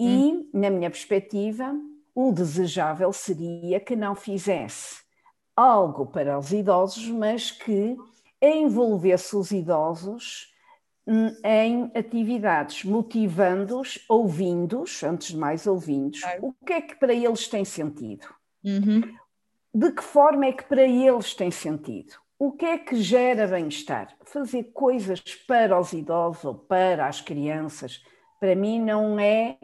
E, 0.00 0.06
hum. 0.06 0.50
na 0.52 0.70
minha 0.70 0.90
perspectiva, 0.90 1.72
o 2.14 2.32
desejável 2.32 3.12
seria 3.12 3.78
que 3.78 3.94
não 3.94 4.14
fizesse 4.14 5.02
algo 5.56 6.06
para 6.06 6.38
os 6.38 6.52
idosos, 6.52 7.08
mas 7.08 7.52
que 7.52 7.96
envolvesse 8.42 9.36
os 9.36 9.52
idosos 9.52 10.52
hum, 11.06 11.32
em 11.44 11.92
atividades, 11.94 12.84
motivando-os, 12.84 14.04
ouvindo-os, 14.08 15.04
antes 15.04 15.28
de 15.28 15.36
mais 15.36 15.66
ouvindo-os, 15.68 16.20
claro. 16.20 16.48
o 16.48 16.66
que 16.66 16.72
é 16.72 16.80
que 16.80 16.96
para 16.96 17.14
eles 17.14 17.46
tem 17.46 17.64
sentido. 17.64 18.26
Uhum 18.64 19.02
de 19.74 19.90
que 19.90 20.02
forma 20.02 20.46
é 20.46 20.52
que 20.52 20.64
para 20.64 20.84
eles 20.84 21.34
tem 21.34 21.50
sentido? 21.50 22.14
O 22.38 22.52
que 22.52 22.64
é 22.64 22.78
que 22.78 22.96
gera 22.96 23.46
bem-estar? 23.46 24.16
Fazer 24.24 24.64
coisas 24.72 25.20
para 25.46 25.78
os 25.78 25.92
idosos 25.92 26.44
ou 26.44 26.54
para 26.54 27.06
as 27.06 27.20
crianças, 27.20 28.02
para 28.38 28.54
mim 28.54 28.80
não 28.80 29.18
é 29.18 29.56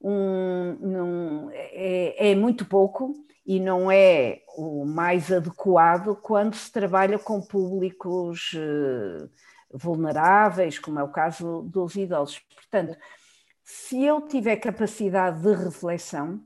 um, 0.00 0.76
não, 0.80 1.50
é, 1.52 2.30
é 2.30 2.34
muito 2.34 2.64
pouco 2.64 3.14
e 3.46 3.60
não 3.60 3.90
é 3.90 4.42
o 4.56 4.84
mais 4.84 5.30
adequado 5.32 6.16
quando 6.16 6.54
se 6.54 6.70
trabalha 6.70 7.18
com 7.18 7.40
públicos 7.40 8.52
uh, 8.54 9.30
vulneráveis, 9.72 10.78
como 10.78 10.98
é 10.98 11.02
o 11.02 11.12
caso 11.12 11.62
dos 11.62 11.96
idosos. 11.96 12.40
Portanto, 12.54 12.96
se 13.64 14.02
eu 14.04 14.20
tiver 14.22 14.56
capacidade 14.56 15.40
de 15.40 15.54
reflexão, 15.54 16.40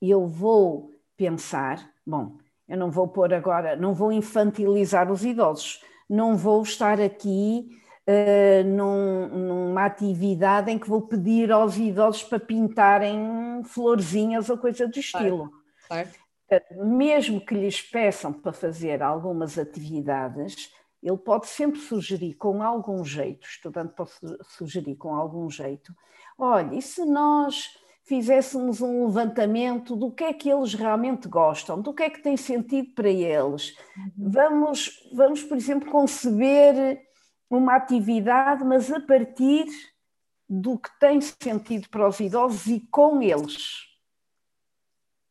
eu 0.00 0.26
vou 0.26 0.92
pensar, 1.16 1.93
bom, 2.06 2.38
eu 2.68 2.76
não 2.76 2.90
vou 2.90 3.08
pôr 3.08 3.32
agora, 3.32 3.76
não 3.76 3.94
vou 3.94 4.12
infantilizar 4.12 5.10
os 5.10 5.24
idosos, 5.24 5.82
não 6.08 6.36
vou 6.36 6.62
estar 6.62 7.00
aqui 7.00 7.68
uh, 8.08 8.64
num, 8.64 9.28
numa 9.28 9.84
atividade 9.84 10.70
em 10.70 10.78
que 10.78 10.88
vou 10.88 11.02
pedir 11.02 11.52
aos 11.52 11.76
idosos 11.76 12.22
para 12.24 12.40
pintarem 12.40 13.62
florzinhas 13.64 14.48
ou 14.48 14.58
coisa 14.58 14.86
do 14.86 14.98
estilo. 14.98 15.50
Claro, 15.88 16.08
claro. 16.48 16.86
Mesmo 16.86 17.44
que 17.44 17.54
lhes 17.54 17.80
peçam 17.80 18.32
para 18.32 18.52
fazer 18.52 19.02
algumas 19.02 19.58
atividades, 19.58 20.70
ele 21.02 21.18
pode 21.18 21.48
sempre 21.48 21.80
sugerir 21.80 22.34
com 22.34 22.62
algum 22.62 23.04
jeito, 23.04 23.44
o 23.44 23.48
estudante 23.48 23.94
pode 23.94 24.10
sugerir 24.48 24.96
com 24.96 25.14
algum 25.14 25.50
jeito, 25.50 25.92
olha, 26.38 26.74
e 26.74 26.80
se 26.80 27.04
nós 27.04 27.76
fizéssemos 28.04 28.80
um 28.80 29.06
levantamento 29.06 29.96
do 29.96 30.10
que 30.10 30.24
é 30.24 30.32
que 30.32 30.50
eles 30.50 30.74
realmente 30.74 31.26
gostam, 31.26 31.80
do 31.80 31.92
que 31.92 32.02
é 32.02 32.10
que 32.10 32.22
tem 32.22 32.36
sentido 32.36 32.92
para 32.94 33.08
eles. 33.08 33.76
Uhum. 33.96 34.30
Vamos, 34.30 35.08
vamos, 35.12 35.42
por 35.42 35.56
exemplo, 35.56 35.90
conceber 35.90 37.02
uma 37.48 37.76
atividade, 37.76 38.62
mas 38.64 38.92
a 38.92 39.00
partir 39.00 39.66
do 40.48 40.78
que 40.78 40.90
tem 40.98 41.20
sentido 41.20 41.88
para 41.88 42.06
os 42.06 42.20
idosos 42.20 42.66
e 42.66 42.80
com 42.80 43.22
eles. 43.22 43.86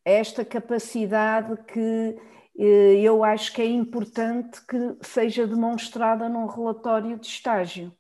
Esta 0.03 0.43
capacidade 0.43 1.55
que 1.65 2.17
eh, 2.57 2.99
eu 3.01 3.23
acho 3.23 3.53
que 3.53 3.61
é 3.61 3.65
importante 3.65 4.65
que 4.65 4.97
seja 5.01 5.45
demonstrada 5.45 6.27
num 6.27 6.47
relatório 6.47 7.19
de 7.19 7.27
estágio. 7.27 7.95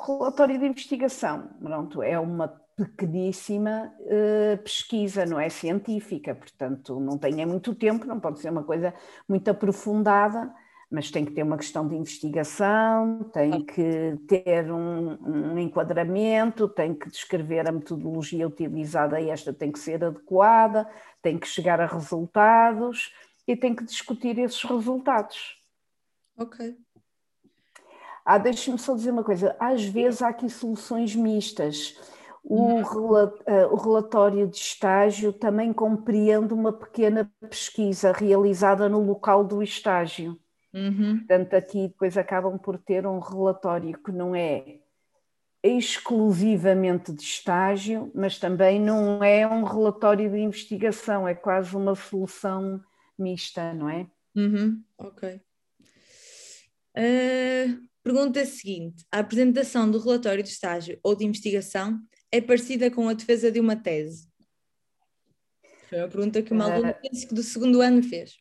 Relatório 0.00 0.58
de 0.58 0.66
investigação, 0.66 1.50
pronto, 1.60 2.02
é 2.02 2.18
uma 2.18 2.48
pequeníssima 2.84 3.92
uh, 4.00 4.62
pesquisa, 4.62 5.24
não 5.26 5.38
é 5.38 5.48
científica, 5.48 6.34
portanto 6.34 6.98
não 7.00 7.18
tem 7.18 7.44
muito 7.46 7.74
tempo, 7.74 8.06
não 8.06 8.20
pode 8.20 8.40
ser 8.40 8.50
uma 8.50 8.62
coisa 8.62 8.94
muito 9.28 9.48
aprofundada, 9.48 10.52
mas 10.90 11.10
tem 11.10 11.24
que 11.24 11.32
ter 11.32 11.42
uma 11.42 11.56
questão 11.56 11.88
de 11.88 11.96
investigação, 11.96 13.24
tem 13.32 13.64
que 13.64 14.18
ter 14.28 14.70
um, 14.70 15.18
um 15.22 15.58
enquadramento, 15.58 16.68
tem 16.68 16.94
que 16.94 17.08
descrever 17.08 17.66
a 17.66 17.72
metodologia 17.72 18.46
utilizada 18.46 19.18
e 19.18 19.30
esta 19.30 19.54
tem 19.54 19.72
que 19.72 19.78
ser 19.78 20.04
adequada, 20.04 20.86
tem 21.22 21.38
que 21.38 21.48
chegar 21.48 21.80
a 21.80 21.86
resultados 21.86 23.14
e 23.48 23.56
tem 23.56 23.74
que 23.74 23.84
discutir 23.84 24.38
esses 24.38 24.62
resultados. 24.62 25.58
Ok. 26.38 26.76
Ah, 28.24 28.38
deixe-me 28.38 28.78
só 28.78 28.94
dizer 28.94 29.10
uma 29.10 29.24
coisa, 29.24 29.56
às 29.58 29.84
vezes 29.84 30.22
há 30.22 30.28
aqui 30.28 30.48
soluções 30.48 31.16
mistas 31.16 31.98
o, 32.44 32.80
eh, 33.46 33.66
o 33.66 33.76
relatório 33.76 34.48
de 34.48 34.56
estágio 34.56 35.32
também 35.32 35.72
compreende 35.72 36.52
uma 36.52 36.72
pequena 36.72 37.30
pesquisa 37.48 38.12
realizada 38.12 38.88
no 38.88 39.00
local 39.00 39.44
do 39.44 39.62
estágio. 39.62 40.38
Uhum. 40.74 41.18
Portanto, 41.18 41.54
aqui 41.54 41.88
depois 41.88 42.16
acabam 42.16 42.58
por 42.58 42.78
ter 42.78 43.06
um 43.06 43.18
relatório 43.18 43.96
que 44.02 44.10
não 44.10 44.34
é 44.34 44.80
exclusivamente 45.62 47.12
de 47.12 47.22
estágio, 47.22 48.10
mas 48.14 48.38
também 48.38 48.80
não 48.80 49.22
é 49.22 49.46
um 49.46 49.62
relatório 49.62 50.28
de 50.28 50.38
investigação, 50.38 51.28
é 51.28 51.34
quase 51.34 51.76
uma 51.76 51.94
solução 51.94 52.80
mista, 53.16 53.72
não 53.72 53.88
é? 53.88 54.08
Uhum. 54.34 54.82
Ok. 54.98 55.40
Uh, 56.96 57.88
pergunta 58.02 58.44
seguinte: 58.44 59.06
a 59.12 59.20
apresentação 59.20 59.88
do 59.88 60.00
relatório 60.00 60.42
de 60.42 60.48
estágio 60.48 60.98
ou 61.02 61.14
de 61.14 61.24
investigação 61.24 62.00
é 62.32 62.40
parecida 62.40 62.90
com 62.90 63.08
a 63.08 63.12
defesa 63.12 63.52
de 63.52 63.60
uma 63.60 63.76
tese? 63.76 64.26
Foi 65.88 65.98
uma 65.98 66.08
pergunta 66.08 66.42
que 66.42 66.52
uma 66.52 66.72
aluna 66.72 66.90
uh... 66.90 67.02
penso 67.02 67.28
que 67.28 67.34
do 67.34 67.42
segundo 67.42 67.80
ano 67.82 68.02
fez. 68.02 68.38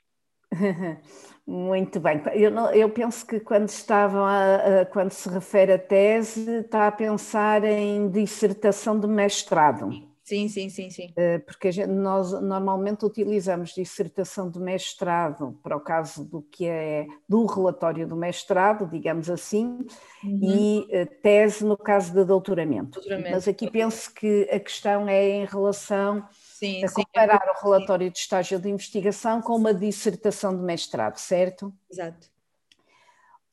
Muito 1.46 2.00
bem. 2.00 2.22
Eu, 2.34 2.54
eu, 2.72 2.90
penso 2.90 3.26
que 3.26 3.40
quando 3.40 3.68
estavam 3.68 4.24
a, 4.24 4.82
a, 4.82 4.86
quando 4.86 5.12
se 5.12 5.28
refere 5.28 5.74
a 5.74 5.80
tese, 5.80 6.60
está 6.60 6.88
a 6.88 6.92
pensar 6.92 7.64
em 7.66 8.10
dissertação 8.10 8.98
de 8.98 9.08
mestrado. 9.08 10.11
Sim, 10.32 10.48
sim, 10.48 10.70
sim, 10.70 10.90
sim. 10.90 11.14
Eh, 11.18 11.40
porque 11.40 11.70
gente, 11.74 11.90
nós 11.90 12.32
normalmente 12.32 13.04
utilizamos 13.04 13.72
dissertação 13.72 14.50
de 14.50 14.62
mestrado 14.62 15.60
para 15.62 15.76
o 15.76 15.82
caso 15.82 16.24
do 16.24 16.42
que 16.42 16.66
é 16.66 17.06
do 17.28 17.46
relatório 17.46 18.08
do 18.08 18.16
mestrado, 18.16 18.90
digamos 18.90 19.30
assim, 19.30 19.86
uhum. 20.24 20.40
e 20.42 20.88
eh, 20.90 21.04
tese 21.06 21.66
no 21.66 21.76
caso 21.76 22.14
de 22.14 22.24
doutoramento. 22.24 22.92
doutoramento. 22.92 23.32
Mas 23.32 23.46
aqui 23.46 23.70
penso 23.70 24.14
que 24.14 24.48
a 24.50 24.58
questão 24.58 25.06
é 25.06 25.28
em 25.28 25.44
relação 25.44 26.26
sim, 26.32 26.82
a 26.82 26.90
comparar 26.90 27.42
sim. 27.42 27.50
o 27.50 27.64
relatório 27.66 28.10
de 28.10 28.18
estágio 28.18 28.58
de 28.58 28.70
investigação 28.70 29.42
com 29.42 29.58
uma 29.58 29.74
dissertação 29.74 30.56
de 30.56 30.64
mestrado, 30.64 31.18
certo? 31.18 31.74
Exato. 31.92 32.30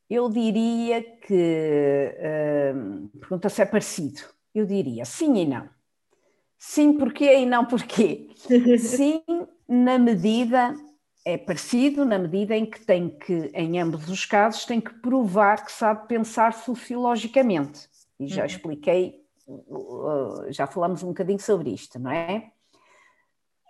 Eu 0.08 0.30
diria 0.30 1.02
que, 1.02 2.14
uh, 2.14 3.18
pergunta 3.18 3.48
se 3.48 3.62
é 3.62 3.66
parecido, 3.66 4.20
eu 4.54 4.64
diria 4.64 5.04
sim 5.04 5.34
e 5.38 5.44
não. 5.44 5.77
Sim, 6.58 6.94
porquê 6.94 7.38
e 7.38 7.46
não 7.46 7.64
porquê? 7.64 8.28
Sim, 8.78 9.22
na 9.68 9.98
medida, 9.98 10.74
é 11.24 11.38
parecido, 11.38 12.04
na 12.04 12.18
medida 12.18 12.56
em 12.56 12.66
que 12.66 12.80
tem 12.84 13.08
que, 13.08 13.50
em 13.54 13.78
ambos 13.78 14.08
os 14.08 14.24
casos, 14.24 14.64
tem 14.64 14.80
que 14.80 14.92
provar 14.94 15.64
que 15.64 15.70
sabe 15.70 16.08
pensar 16.08 16.52
sociologicamente. 16.52 17.88
E 18.18 18.26
já 18.26 18.42
uhum. 18.42 18.46
expliquei, 18.46 19.22
já 20.50 20.66
falamos 20.66 21.02
um 21.02 21.08
bocadinho 21.08 21.38
sobre 21.38 21.70
isto, 21.70 21.98
não 21.98 22.10
é? 22.10 22.50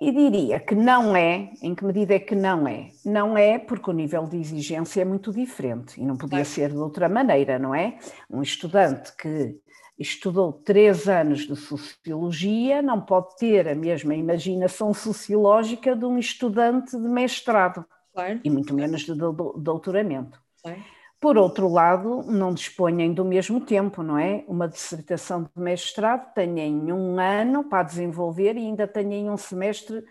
E 0.01 0.13
diria 0.13 0.61
que 0.61 0.77
não 0.77 1.17
é, 1.17 1.51
em 1.61 1.75
que 1.75 1.85
medida 1.85 2.15
é 2.15 2.21
que 2.21 2.37
não 2.37 2.69
é? 2.69 2.91
Não 3.05 3.37
é 3.37 3.59
porque 3.59 3.91
o 3.91 3.93
nível 3.93 4.25
de 4.29 4.39
exigência 4.39 5.03
é 5.03 5.05
muito 5.05 5.33
diferente 5.33 6.01
e 6.01 6.05
não 6.05 6.17
podia 6.17 6.45
ser 6.45 6.71
de 6.71 6.79
outra 6.79 7.09
maneira, 7.09 7.59
não 7.59 7.75
é? 7.75 7.99
Um 8.31 8.41
estudante 8.41 9.15
que 9.17 9.59
estudou 9.99 10.53
três 10.53 11.09
anos 11.09 11.41
de 11.41 11.57
sociologia, 11.57 12.81
não 12.81 13.01
pode 13.01 13.37
ter 13.37 13.69
a 13.69 13.75
mesma 13.75 14.15
imaginação 14.15 14.95
sociológica 14.95 15.97
de 15.97 16.05
um 16.05 16.19
estudante 16.19 16.97
de 16.97 17.09
mestrado, 17.09 17.85
claro. 18.15 18.41
e 18.45 18.51
muito 18.51 18.73
menos 18.75 19.03
de 19.03 19.15
doutoramento. 19.15 20.41
Claro. 20.63 20.83
Por 21.21 21.37
outro 21.37 21.69
lado, 21.69 22.23
não 22.23 22.55
dispõem 22.55 23.13
do 23.13 23.25
mesmo 23.25 23.61
tempo, 23.61 24.05
não 24.05 24.17
é? 24.17 24.45
Uma 24.47 24.69
dissertação 24.69 25.43
de 25.43 25.51
mestrado 25.61 26.33
têm 26.33 26.93
um 26.93 27.19
ano 27.19 27.65
para 27.65 27.83
desenvolver 27.83 28.57
e 28.57 28.61
ainda 28.61 28.87
têm 28.87 29.29
um 29.29 29.37
semestre 29.37 30.05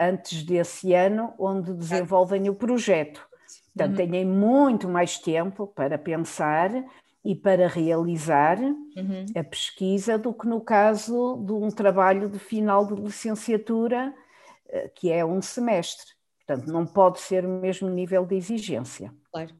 antes 0.00 0.42
desse 0.42 0.94
ano 0.94 1.34
onde 1.38 1.74
desenvolvem 1.74 2.48
o 2.48 2.54
projeto. 2.54 3.20
Portanto, 3.74 4.00
uhum. 4.00 4.10
têm 4.10 4.24
muito 4.24 4.88
mais 4.88 5.18
tempo 5.18 5.66
para 5.66 5.98
pensar 5.98 6.70
e 7.26 7.34
para 7.34 7.66
realizar 7.66 8.56
uhum. 8.60 9.26
a 9.34 9.42
pesquisa 9.42 10.16
do 10.16 10.32
que 10.32 10.46
no 10.46 10.60
caso 10.60 11.42
de 11.44 11.52
um 11.52 11.68
trabalho 11.68 12.28
de 12.28 12.38
final 12.38 12.86
de 12.86 12.94
licenciatura, 12.94 14.14
eh, 14.68 14.88
que 14.94 15.10
é 15.10 15.24
um 15.24 15.42
semestre. 15.42 16.14
Portanto, 16.46 16.70
não 16.72 16.86
pode 16.86 17.18
ser 17.18 17.44
o 17.44 17.48
mesmo 17.48 17.90
nível 17.90 18.24
de 18.24 18.36
exigência. 18.36 19.12
Claro. 19.32 19.52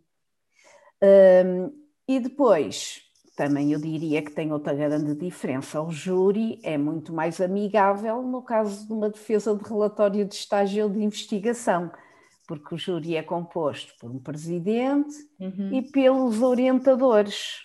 Um, 1.02 1.72
e 2.06 2.20
depois, 2.20 3.02
também 3.36 3.72
eu 3.72 3.80
diria 3.80 4.22
que 4.22 4.30
tem 4.30 4.52
outra 4.52 4.72
grande 4.72 5.16
diferença. 5.16 5.82
O 5.82 5.90
júri 5.90 6.60
é 6.62 6.78
muito 6.78 7.12
mais 7.12 7.40
amigável 7.40 8.22
no 8.22 8.42
caso 8.42 8.86
de 8.86 8.92
uma 8.92 9.10
defesa 9.10 9.56
de 9.56 9.68
relatório 9.68 10.24
de 10.24 10.36
estágio 10.36 10.88
de 10.88 11.02
investigação 11.02 11.90
porque 12.46 12.74
o 12.74 12.78
júri 12.78 13.16
é 13.16 13.22
composto 13.22 13.92
por 14.00 14.10
um 14.10 14.18
presidente 14.18 15.14
uhum. 15.40 15.72
e 15.72 15.82
pelos 15.82 16.42
orientadores, 16.42 17.62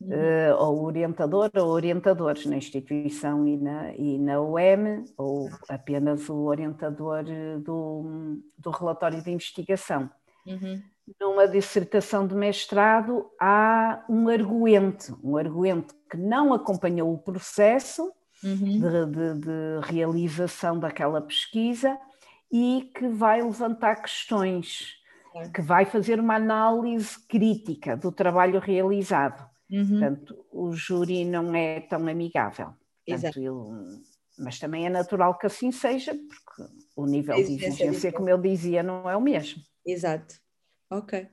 uhum. 0.00 0.08
uh, 0.08 0.56
ou 0.58 0.84
orientador 0.84 1.50
ou 1.54 1.68
orientadores 1.68 2.46
na 2.46 2.56
instituição 2.56 3.46
e 3.46 3.56
na, 3.56 3.94
e 3.94 4.18
na 4.18 4.40
UEM, 4.40 5.04
ou 5.16 5.50
apenas 5.68 6.28
o 6.28 6.44
orientador 6.44 7.24
do, 7.62 8.40
do 8.58 8.70
relatório 8.70 9.22
de 9.22 9.30
investigação. 9.30 10.10
Uhum. 10.46 10.82
Numa 11.20 11.46
dissertação 11.46 12.26
de 12.26 12.34
mestrado 12.34 13.26
há 13.40 14.04
um 14.08 14.28
arguente, 14.28 15.12
um 15.22 15.36
arguente 15.36 15.94
que 16.10 16.16
não 16.16 16.52
acompanhou 16.52 17.12
o 17.12 17.18
processo 17.18 18.12
uhum. 18.42 18.80
de, 18.80 19.06
de, 19.06 19.40
de 19.40 19.80
realização 19.82 20.78
daquela 20.78 21.20
pesquisa, 21.20 21.96
e 22.52 22.90
que 22.94 23.08
vai 23.08 23.42
levantar 23.42 23.96
questões, 23.96 24.94
é. 25.34 25.48
que 25.48 25.60
vai 25.60 25.84
fazer 25.84 26.20
uma 26.20 26.36
análise 26.36 27.18
crítica 27.28 27.96
do 27.96 28.12
trabalho 28.12 28.60
realizado. 28.60 29.48
Uhum. 29.70 29.88
Portanto, 29.88 30.46
o 30.52 30.72
júri 30.72 31.24
não 31.24 31.54
é 31.54 31.80
tão 31.80 32.06
amigável. 32.06 32.74
Portanto, 33.06 33.38
ele, 33.38 34.02
mas 34.38 34.58
também 34.58 34.86
é 34.86 34.90
natural 34.90 35.36
que 35.38 35.46
assim 35.46 35.72
seja, 35.72 36.14
porque 36.14 36.72
o 36.94 37.06
nível 37.06 37.36
de 37.36 37.42
exigência, 37.42 38.12
como 38.12 38.28
eu 38.28 38.38
dizia, 38.38 38.82
não 38.82 39.08
é 39.08 39.16
o 39.16 39.20
mesmo. 39.20 39.62
Exato. 39.84 40.36
Ok. 40.90 41.28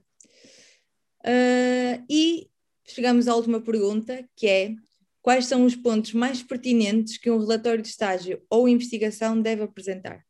Uh, 1.25 2.03
e 2.09 2.49
chegamos 2.85 3.27
à 3.27 3.35
última 3.35 3.61
pergunta, 3.61 4.27
que 4.35 4.47
é 4.47 4.75
quais 5.21 5.45
são 5.45 5.65
os 5.65 5.75
pontos 5.75 6.13
mais 6.13 6.43
pertinentes 6.43 7.17
que 7.17 7.31
um 7.31 7.39
relatório 7.39 7.81
de 7.81 7.87
estágio 7.87 8.41
ou 8.49 8.67
investigação 8.67 9.41
deve 9.41 9.63
apresentar? 9.63 10.23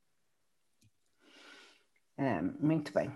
Ah, 2.18 2.44
muito 2.60 2.94
bem. 2.94 3.12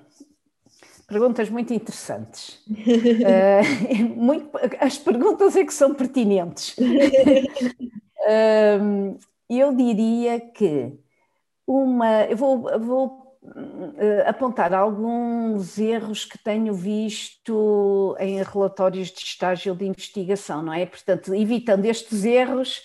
Perguntas 1.08 1.50
muito 1.50 1.74
interessantes. 1.74 2.60
uh, 2.68 4.04
muito, 4.16 4.50
as 4.80 4.98
perguntas 4.98 5.56
é 5.56 5.64
que 5.64 5.74
são 5.74 5.94
pertinentes. 5.94 6.76
uh, 8.28 9.18
eu 9.50 9.74
diria 9.74 10.40
que 10.40 10.94
uma. 11.66 12.26
Eu 12.26 12.36
vou, 12.36 12.80
vou 12.80 13.28
apontar 14.26 14.74
alguns 14.74 15.78
erros 15.78 16.26
que 16.26 16.38
tenho 16.38 16.74
visto 16.74 18.14
em 18.20 18.44
relatórios 18.44 19.10
de 19.10 19.20
estágio 19.20 19.74
de 19.74 19.86
investigação, 19.86 20.62
não 20.62 20.74
é? 20.74 20.86
Portanto, 20.86 21.34
evitando 21.34 21.86
estes 21.86 22.26
erros, 22.26 22.84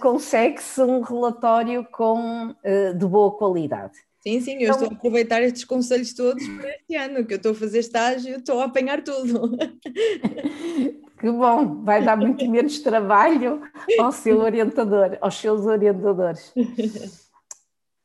consegue-se 0.00 0.80
um 0.82 1.00
relatório 1.00 1.84
com, 1.90 2.54
de 2.96 3.06
boa 3.06 3.32
qualidade. 3.36 3.94
Sim, 4.22 4.40
sim, 4.40 4.52
eu 4.52 4.62
então, 4.62 4.74
estou 4.74 4.88
a 4.88 4.92
aproveitar 4.92 5.42
estes 5.42 5.64
conselhos 5.64 6.14
todos 6.14 6.46
para 6.46 6.70
este 6.70 6.94
ano, 6.94 7.26
que 7.26 7.34
eu 7.34 7.36
estou 7.38 7.52
a 7.52 7.56
fazer 7.56 7.80
estágio, 7.80 8.36
estou 8.36 8.60
a 8.60 8.66
apanhar 8.66 9.02
tudo. 9.02 9.50
Que 11.22 11.30
bom, 11.30 11.84
vai 11.84 12.04
dar 12.04 12.16
muito 12.16 12.44
menos 12.50 12.80
trabalho 12.80 13.62
ao 14.00 14.10
seu 14.10 14.40
orientador, 14.40 15.16
aos 15.20 15.36
seus 15.36 15.66
orientadores. 15.66 16.52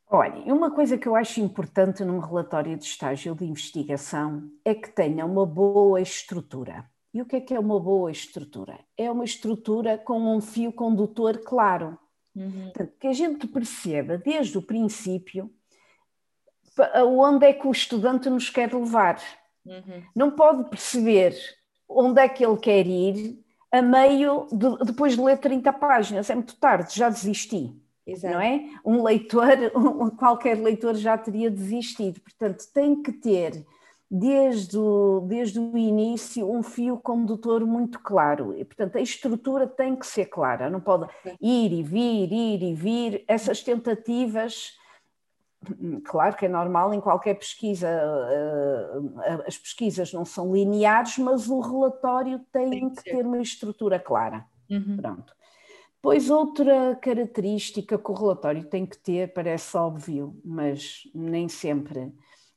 Olha, 0.08 0.54
uma 0.54 0.70
coisa 0.70 1.00
que 1.00 1.08
eu 1.08 1.16
acho 1.16 1.42
importante 1.42 2.06
num 2.06 2.20
relatório 2.20 2.78
de 2.78 2.86
estágio 2.86 3.34
de 3.34 3.44
investigação 3.44 4.48
é 4.64 4.76
que 4.76 4.92
tenha 4.92 5.26
uma 5.26 5.48
boa 5.48 6.00
estrutura. 6.00 6.86
E 7.12 7.20
o 7.20 7.26
que 7.26 7.38
é 7.38 7.42
que 7.42 7.56
é 7.56 7.60
uma 7.60 7.80
boa 7.80 8.12
estrutura? 8.12 8.78
É 8.96 9.10
uma 9.10 9.26
estrutura 9.26 9.98
com 9.98 10.38
um 10.38 10.40
fio 10.40 10.72
condutor 10.72 11.40
claro. 11.40 11.98
Uhum. 12.36 12.66
Portanto, 12.66 12.94
que 13.00 13.08
a 13.08 13.14
gente 13.14 13.48
perceba 13.48 14.20
desde 14.20 14.60
o 14.60 14.62
princípio 14.62 15.52
onde 17.06 17.46
é 17.46 17.54
que 17.54 17.68
o 17.68 17.72
estudante 17.72 18.30
nos 18.30 18.50
quer 18.50 18.74
levar. 18.74 19.22
Uhum. 19.66 20.04
Não 20.16 20.32
pode 20.32 20.70
perceber 20.70 21.36
onde 21.88 22.22
é 22.22 22.28
que 22.28 22.46
ele 22.46 22.58
quer 22.58 22.86
ir 22.86 23.40
a 23.72 23.82
meio, 23.82 24.48
de, 24.52 24.86
depois 24.86 25.16
de 25.16 25.22
ler 25.22 25.38
30 25.38 25.74
páginas, 25.74 26.30
é 26.30 26.36
muito 26.36 26.56
tarde, 26.56 26.96
já 26.96 27.10
desisti. 27.10 27.76
Exato. 28.06 28.34
Não 28.34 28.42
é? 28.42 28.70
Um 28.86 29.04
leitor, 29.04 29.58
um, 29.76 30.10
qualquer 30.10 30.58
leitor 30.58 30.96
já 30.96 31.18
teria 31.18 31.52
desistido. 31.52 32.22
Portanto, 32.22 32.64
tem 32.74 33.02
que 33.02 33.12
ter, 33.12 33.66
desde 34.10 34.78
o, 34.78 35.26
desde 35.28 35.60
o 35.60 35.78
início, 35.78 36.50
um 36.50 36.64
fio 36.64 36.98
condutor 36.98 37.66
muito 37.66 38.00
claro. 38.00 38.58
E, 38.58 38.64
portanto, 38.64 38.98
a 38.98 39.02
estrutura 39.02 39.68
tem 39.68 39.96
que 39.96 40.08
ser 40.08 40.28
clara, 40.28 40.70
não 40.70 40.80
pode 40.80 41.10
ir 41.42 41.74
e 41.74 41.84
vir, 41.84 42.32
ir 42.32 42.64
e 42.64 42.74
vir. 42.74 43.26
Essas 43.28 43.62
tentativas 43.62 44.78
Claro 46.06 46.36
que 46.36 46.46
é 46.46 46.50
normal 46.50 46.94
em 46.94 47.02
qualquer 47.02 47.36
pesquisa, 47.36 47.88
eh, 47.88 49.00
eh, 49.26 49.44
as 49.48 49.58
pesquisas 49.58 50.14
não 50.14 50.26
são 50.26 50.54
lineares, 50.54 51.18
mas 51.18 51.48
o 51.48 51.60
relatório 51.60 52.40
tem, 52.52 52.70
tem 52.70 52.90
que, 52.90 53.04
que 53.04 53.12
ter 53.12 53.26
uma 53.26 53.42
estrutura 53.42 54.00
clara. 54.00 54.46
Uhum. 54.70 54.98
Pronto. 54.98 55.36
Pois 56.02 56.30
outra 56.30 56.96
característica 56.96 57.98
que 57.98 58.12
o 58.12 58.14
relatório 58.14 58.64
tem 58.64 58.86
que 58.86 58.98
ter, 58.98 59.34
parece 59.34 59.76
óbvio, 59.76 60.40
mas 60.44 61.02
nem 61.14 61.50
sempre 61.50 62.14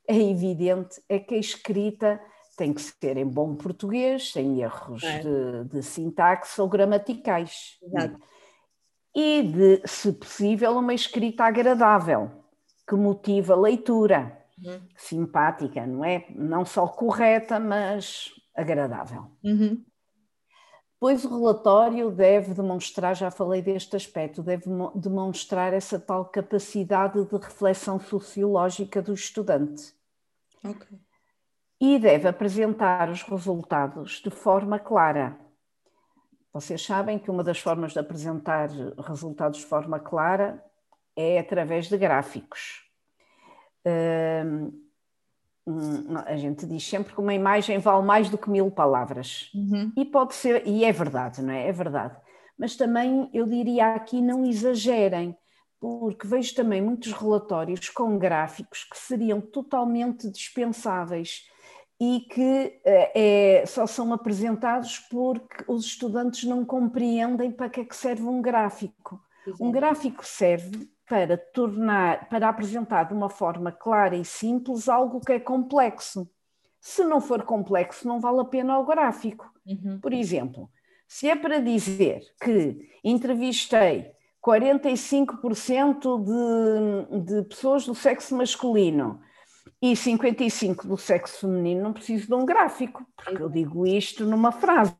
é 0.07 0.17
evidente, 0.17 1.01
é 1.09 1.19
que 1.19 1.35
a 1.35 1.37
escrita 1.37 2.21
tem 2.57 2.73
que 2.73 2.81
ser 2.81 3.17
em 3.17 3.25
bom 3.25 3.55
português, 3.55 4.31
sem 4.31 4.61
erros 4.61 5.03
é. 5.03 5.19
de, 5.19 5.69
de, 5.69 5.83
sintaxe 5.83 6.61
ou 6.61 6.67
gramaticais. 6.67 7.77
Exato. 7.81 8.19
E 9.15 9.41
de, 9.43 9.81
se 9.85 10.13
possível, 10.13 10.77
uma 10.77 10.93
escrita 10.93 11.43
agradável 11.43 12.40
que 12.91 12.95
motiva 12.97 13.53
a 13.53 13.57
leitura, 13.57 14.37
uhum. 14.61 14.81
simpática, 14.97 15.87
não 15.87 16.03
é? 16.03 16.25
Não 16.35 16.65
só 16.65 16.85
correta, 16.85 17.57
mas 17.57 18.29
agradável. 18.53 19.31
Uhum. 19.41 19.81
Pois 20.99 21.23
o 21.23 21.29
relatório 21.29 22.11
deve 22.11 22.53
demonstrar, 22.53 23.15
já 23.15 23.31
falei 23.31 23.61
deste 23.61 23.95
aspecto, 23.95 24.43
deve 24.43 24.65
demonstrar 24.93 25.73
essa 25.73 25.97
tal 25.97 26.25
capacidade 26.25 27.23
de 27.23 27.37
reflexão 27.37 27.97
sociológica 27.97 29.01
do 29.01 29.13
estudante. 29.13 29.93
Okay. 30.61 30.99
E 31.79 31.97
deve 31.97 32.27
apresentar 32.27 33.09
os 33.09 33.23
resultados 33.23 34.21
de 34.21 34.29
forma 34.29 34.77
clara. 34.77 35.39
Vocês 36.51 36.85
sabem 36.85 37.17
que 37.17 37.31
uma 37.31 37.43
das 37.43 37.57
formas 37.57 37.93
de 37.93 37.99
apresentar 37.99 38.69
resultados 38.99 39.59
de 39.59 39.65
forma 39.65 39.97
clara 39.97 40.61
é 41.15 41.39
através 41.39 41.87
de 41.87 41.97
gráficos. 41.97 42.83
a 46.25 46.35
gente 46.35 46.65
diz 46.65 46.85
sempre 46.87 47.13
que 47.13 47.19
uma 47.19 47.33
imagem 47.33 47.77
vale 47.77 48.05
mais 48.05 48.29
do 48.29 48.37
que 48.37 48.49
mil 48.49 48.71
palavras. 48.71 49.49
Uhum. 49.53 49.91
E 49.95 50.05
pode 50.05 50.33
ser, 50.33 50.67
e 50.67 50.83
é 50.83 50.91
verdade, 50.91 51.41
não 51.41 51.53
é? 51.53 51.67
É 51.67 51.71
verdade. 51.71 52.17
Mas 52.57 52.75
também 52.75 53.29
eu 53.33 53.45
diria 53.47 53.95
aqui 53.95 54.21
não 54.21 54.45
exagerem, 54.45 55.35
porque 55.79 56.27
vejo 56.27 56.53
também 56.53 56.81
muitos 56.81 57.11
relatórios 57.11 57.89
com 57.89 58.17
gráficos 58.17 58.83
que 58.83 58.97
seriam 58.97 59.41
totalmente 59.41 60.29
dispensáveis 60.29 61.49
e 61.99 62.21
que 62.21 62.81
é, 62.83 63.63
só 63.67 63.85
são 63.85 64.11
apresentados 64.11 64.97
porque 64.97 65.63
os 65.67 65.85
estudantes 65.85 66.43
não 66.43 66.65
compreendem 66.65 67.51
para 67.51 67.69
que 67.69 67.81
é 67.81 67.85
que 67.85 67.95
serve 67.95 68.23
um 68.23 68.41
gráfico. 68.41 69.19
Um 69.59 69.71
gráfico 69.71 70.25
serve 70.25 70.89
para 71.11 71.37
tornar, 71.37 72.29
para 72.29 72.47
apresentar 72.47 73.03
de 73.03 73.13
uma 73.13 73.29
forma 73.29 73.69
clara 73.69 74.15
e 74.15 74.23
simples 74.23 74.87
algo 74.87 75.19
que 75.19 75.33
é 75.33 75.39
complexo. 75.41 76.25
Se 76.79 77.03
não 77.03 77.19
for 77.19 77.43
complexo, 77.43 78.07
não 78.07 78.21
vale 78.21 78.39
a 78.39 78.45
pena 78.45 78.79
o 78.79 78.85
gráfico. 78.85 79.51
Uhum. 79.67 79.99
Por 79.99 80.13
exemplo, 80.13 80.69
se 81.05 81.29
é 81.29 81.35
para 81.35 81.59
dizer 81.59 82.21
que 82.41 82.89
entrevistei 83.03 84.09
45% 84.41 86.23
de, 86.23 87.25
de 87.25 87.41
pessoas 87.49 87.85
do 87.85 87.93
sexo 87.93 88.33
masculino 88.33 89.19
e 89.81 89.91
55% 89.91 90.87
do 90.87 90.95
sexo 90.95 91.41
feminino, 91.41 91.83
não 91.83 91.91
preciso 91.91 92.27
de 92.27 92.33
um 92.35 92.45
gráfico, 92.45 93.05
porque 93.17 93.43
eu 93.43 93.49
digo 93.49 93.85
isto 93.85 94.23
numa 94.25 94.53
frase. 94.53 94.95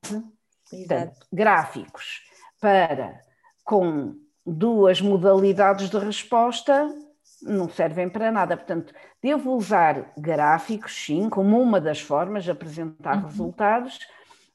Portanto, 0.69 1.26
gráficos 1.32 2.19
para 2.60 3.17
com 3.63 4.19
duas 4.45 5.01
modalidades 5.01 5.89
de 5.89 5.97
resposta 5.97 6.93
não 7.41 7.69
servem 7.69 8.10
para 8.10 8.32
nada. 8.32 8.56
Portanto, 8.56 8.93
devo 9.21 9.54
usar 9.56 10.13
gráficos, 10.17 10.93
sim, 10.93 11.30
como 11.30 11.60
uma 11.60 11.82
das 11.82 11.99
formas 11.99 12.43
de 12.43 12.51
apresentar 12.51 13.17
uhum. 13.17 13.23
resultados, 13.23 13.99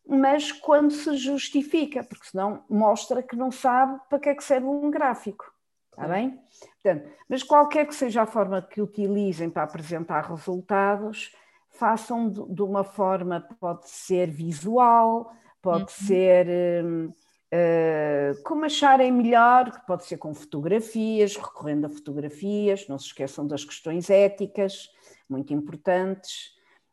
mas 0.07 0.53
quando 0.53 0.93
se 0.93 1.17
justifica, 1.17 2.05
porque 2.05 2.27
senão 2.27 2.65
mostra 2.71 3.23
que 3.23 3.35
não 3.35 3.51
sabe 3.51 4.01
para 4.09 4.21
que 4.21 4.29
é 4.29 4.35
que 4.35 4.45
serve 4.45 4.67
um 4.67 4.91
gráfico. 4.91 5.53
Está 5.91 6.07
bem? 6.07 6.39
Portanto, 6.83 7.11
mas 7.29 7.43
qualquer 7.43 7.87
que 7.87 7.95
seja 7.95 8.23
a 8.23 8.27
forma 8.27 8.63
que 8.63 8.83
utilizem 8.83 9.49
para 9.49 9.63
apresentar 9.63 10.29
resultados, 10.29 11.35
façam 11.71 12.29
de 12.29 12.63
uma 12.63 12.85
forma, 12.85 13.41
pode 13.59 13.89
ser 13.89 14.31
visual, 14.31 15.33
pode 15.61 15.83
uhum. 15.83 16.07
ser. 16.07 16.47
Hum, 16.85 17.13
eh, 17.59 18.35
como 18.45 18.67
acharem 18.67 19.11
melhor, 19.11 19.71
que 19.73 19.87
pode 19.87 20.05
ser 20.05 20.19
com 20.19 20.35
fotografias, 20.35 21.37
recorrendo 21.37 21.87
a 21.87 21.89
fotografias, 21.89 22.87
não 22.87 22.99
se 22.99 23.07
esqueçam 23.07 23.47
das 23.47 23.65
questões 23.65 24.11
éticas, 24.11 24.91
muito 25.27 25.55
importantes, 25.55 26.51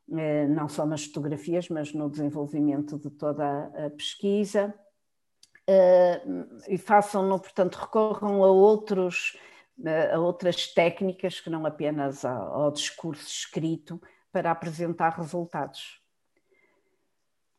uh, 0.07 0.47
não 0.49 0.69
só 0.69 0.85
nas 0.85 1.03
fotografias, 1.05 1.67
mas 1.67 1.91
no 1.93 2.09
desenvolvimento 2.09 2.97
de 2.97 3.09
toda 3.09 3.65
a 3.75 3.89
pesquisa. 3.89 4.73
Uh, 5.69 6.47
e 6.69 6.77
façam-no, 6.77 7.39
portanto, 7.39 7.75
recorram 7.75 8.41
a, 8.41 8.47
outros, 8.47 9.37
a 10.13 10.17
outras 10.17 10.67
técnicas 10.73 11.41
que 11.41 11.49
não 11.49 11.65
apenas 11.65 12.23
ao 12.23 12.71
discurso 12.71 13.27
escrito 13.27 14.01
para 14.31 14.49
apresentar 14.49 15.17
resultados. 15.17 16.02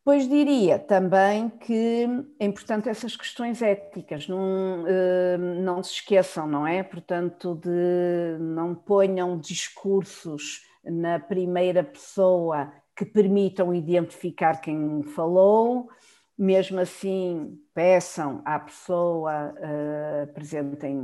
Pois 0.04 0.28
diria 0.28 0.78
também 0.78 1.48
que 1.48 2.06
é 2.38 2.44
importante 2.44 2.90
essas 2.90 3.16
questões 3.16 3.62
éticas, 3.62 4.28
não, 4.28 4.84
eh, 4.86 5.38
não 5.38 5.82
se 5.82 5.92
esqueçam, 5.94 6.46
não 6.46 6.66
é? 6.66 6.82
Portanto, 6.82 7.54
de 7.54 8.36
não 8.38 8.74
ponham 8.74 9.38
discursos 9.38 10.60
na 10.84 11.18
primeira 11.18 11.82
pessoa 11.82 12.70
que 12.94 13.06
permitam 13.06 13.74
identificar 13.74 14.60
quem 14.60 15.02
falou, 15.02 15.88
mesmo 16.36 16.80
assim 16.80 17.58
peçam 17.72 18.42
à 18.44 18.58
pessoa, 18.58 19.54
uh, 19.54 20.22
apresentem, 20.24 20.96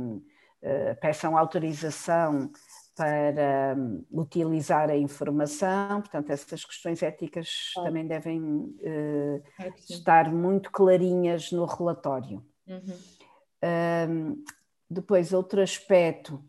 uh, 0.61 0.95
peçam 1.01 1.35
autorização 1.35 2.51
para 2.95 3.75
hum, 3.77 4.03
utilizar 4.11 4.89
a 4.89 4.97
informação, 4.97 6.01
portanto, 6.01 6.29
essas 6.29 6.63
questões 6.65 7.01
éticas 7.01 7.73
ah. 7.77 7.83
também 7.83 8.05
devem 8.05 8.41
uh, 8.41 9.43
estar 9.89 10.31
muito 10.31 10.71
clarinhas 10.71 11.51
no 11.51 11.65
relatório. 11.65 12.45
Uhum. 12.67 12.97
Um, 13.63 14.43
depois, 14.89 15.31
outro 15.31 15.61
aspecto, 15.61 16.43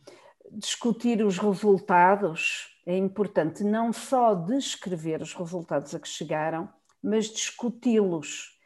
discutir 0.50 1.24
os 1.24 1.38
resultados. 1.38 2.68
É 2.84 2.96
importante 2.96 3.62
não 3.62 3.92
só 3.92 4.34
descrever 4.34 5.22
os 5.22 5.32
resultados 5.32 5.94
a 5.94 6.00
que 6.00 6.08
chegaram, 6.08 6.68
mas 7.00 7.26
discuti-los 7.26 8.58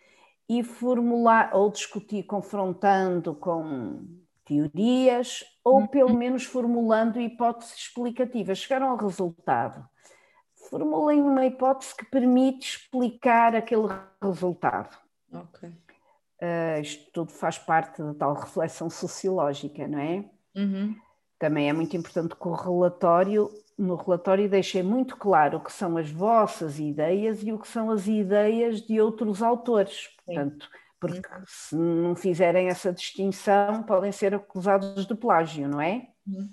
e 0.48 0.62
formular, 0.62 1.50
ou 1.54 1.70
discutir 1.70 2.22
confrontando 2.22 3.34
com 3.34 4.06
teorias 4.46 5.44
ou 5.62 5.86
pelo 5.88 6.14
menos 6.14 6.44
formulando 6.44 7.20
hipóteses 7.20 7.74
explicativas. 7.76 8.58
Chegaram 8.58 8.90
ao 8.90 8.96
resultado. 8.96 9.84
Formulem 10.70 11.20
uma 11.20 11.44
hipótese 11.44 11.94
que 11.94 12.04
permite 12.06 12.76
explicar 12.76 13.54
aquele 13.54 13.88
resultado. 14.22 14.96
Uh, 16.40 16.80
isto 16.80 17.10
tudo 17.12 17.32
faz 17.32 17.58
parte 17.58 18.02
da 18.02 18.14
tal 18.14 18.34
reflexão 18.34 18.88
sociológica, 18.88 19.86
não 19.88 19.98
é? 19.98 20.24
Uhum. 20.54 20.94
Também 21.38 21.68
é 21.68 21.72
muito 21.72 21.96
importante 21.96 22.34
que 22.34 22.48
o 22.48 22.52
relatório, 22.52 23.50
no 23.76 23.94
relatório, 23.96 24.48
deixe 24.48 24.82
muito 24.82 25.16
claro 25.16 25.58
o 25.58 25.60
que 25.60 25.72
são 25.72 25.96
as 25.96 26.10
vossas 26.10 26.78
ideias 26.78 27.42
e 27.42 27.52
o 27.52 27.58
que 27.58 27.68
são 27.68 27.90
as 27.90 28.06
ideias 28.06 28.80
de 28.80 29.00
outros 29.00 29.42
autores. 29.42 30.08
Portanto, 30.24 30.68
porque 31.00 31.18
uhum. 31.18 31.44
se 31.46 31.76
não 31.76 32.16
fizerem 32.16 32.68
essa 32.68 32.92
distinção, 32.92 33.82
podem 33.82 34.12
ser 34.12 34.34
acusados 34.34 35.06
de 35.06 35.14
plágio, 35.14 35.68
não 35.68 35.80
é? 35.80 36.08
Uhum. 36.26 36.48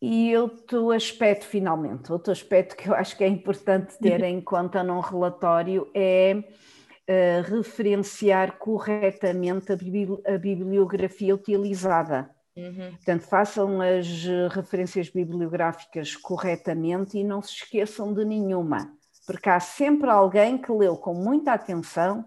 E 0.00 0.36
outro 0.36 0.90
aspecto, 0.90 1.46
finalmente, 1.46 2.12
outro 2.12 2.30
aspecto 2.30 2.76
que 2.76 2.88
eu 2.90 2.94
acho 2.94 3.16
que 3.16 3.24
é 3.24 3.28
importante 3.28 3.98
ter 3.98 4.22
em 4.22 4.40
conta 4.42 4.82
num 4.82 5.00
relatório 5.00 5.90
é 5.94 6.34
uh, 6.36 7.56
referenciar 7.56 8.58
corretamente 8.58 9.72
a, 9.72 10.34
a 10.34 10.38
bibliografia 10.38 11.34
utilizada. 11.34 12.30
Uhum. 12.54 12.90
Portanto, 12.90 13.22
façam 13.22 13.80
as 13.80 14.06
referências 14.52 15.08
bibliográficas 15.08 16.14
corretamente 16.14 17.18
e 17.18 17.24
não 17.24 17.42
se 17.42 17.52
esqueçam 17.52 18.12
de 18.12 18.24
nenhuma, 18.24 18.92
porque 19.26 19.48
há 19.48 19.58
sempre 19.58 20.10
alguém 20.10 20.58
que 20.58 20.70
leu 20.70 20.96
com 20.96 21.14
muita 21.14 21.52
atenção 21.54 22.24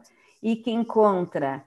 e 0.47 0.55
que 0.55 0.71
encontra 0.71 1.61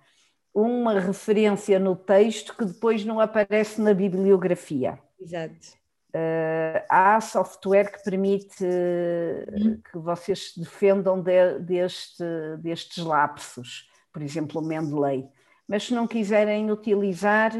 uma 0.55 0.99
referência 0.99 1.79
no 1.79 1.95
texto 1.95 2.57
que 2.57 2.65
depois 2.65 3.05
não 3.05 3.21
aparece 3.21 3.79
na 3.79 3.93
bibliografia. 3.93 4.99
Exato. 5.21 5.79
Uh, 6.15 6.81
há 6.89 7.21
software 7.21 7.93
que 7.93 8.03
permite 8.03 8.65
uhum. 8.65 9.83
que 9.83 9.99
vocês 9.99 10.53
se 10.53 10.61
defendam 10.61 11.23
de, 11.23 11.59
deste, 11.59 12.25
destes 12.59 13.05
lapsos, 13.05 13.91
por 14.11 14.23
exemplo, 14.23 14.63
o 14.63 14.65
Mendeley. 14.65 15.29
Mas 15.69 15.85
se 15.85 15.95
não 15.95 16.07
quiserem 16.07 16.71
utilizar, 16.71 17.53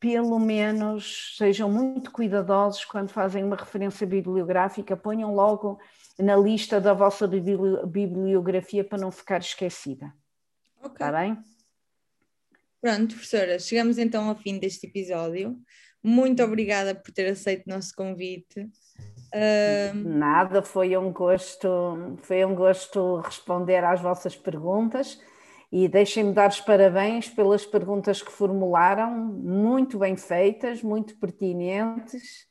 pelo 0.00 0.36
menos 0.40 1.36
sejam 1.38 1.70
muito 1.70 2.10
cuidadosos 2.10 2.84
quando 2.84 3.10
fazem 3.10 3.44
uma 3.44 3.54
referência 3.54 4.04
bibliográfica, 4.04 4.96
ponham 4.96 5.32
logo 5.32 5.78
na 6.18 6.34
lista 6.36 6.80
da 6.80 6.92
vossa 6.92 7.28
bibliografia 7.28 8.82
para 8.82 8.98
não 8.98 9.12
ficar 9.12 9.38
esquecida. 9.38 10.12
Ok. 10.86 10.94
Está 10.94 11.12
bem? 11.12 11.36
Pronto, 12.80 13.14
professora, 13.14 13.58
chegamos 13.58 13.98
então 13.98 14.28
ao 14.28 14.36
fim 14.36 14.58
deste 14.58 14.86
episódio. 14.86 15.58
Muito 16.02 16.42
obrigada 16.42 16.94
por 16.94 17.12
ter 17.12 17.26
aceito 17.26 17.66
o 17.66 17.70
nosso 17.70 17.94
convite. 17.94 18.70
Nada, 20.04 20.62
foi 20.62 20.96
um 20.96 21.12
gosto, 21.12 22.16
foi 22.22 22.44
um 22.44 22.54
gosto 22.54 23.18
responder 23.20 23.84
às 23.84 24.00
vossas 24.00 24.36
perguntas 24.36 25.20
e 25.70 25.88
deixem-me 25.88 26.32
dar 26.32 26.48
os 26.48 26.60
parabéns 26.60 27.28
pelas 27.28 27.66
perguntas 27.66 28.22
que 28.22 28.30
formularam, 28.30 29.10
muito 29.14 29.98
bem 29.98 30.16
feitas, 30.16 30.82
muito 30.82 31.18
pertinentes, 31.18 32.46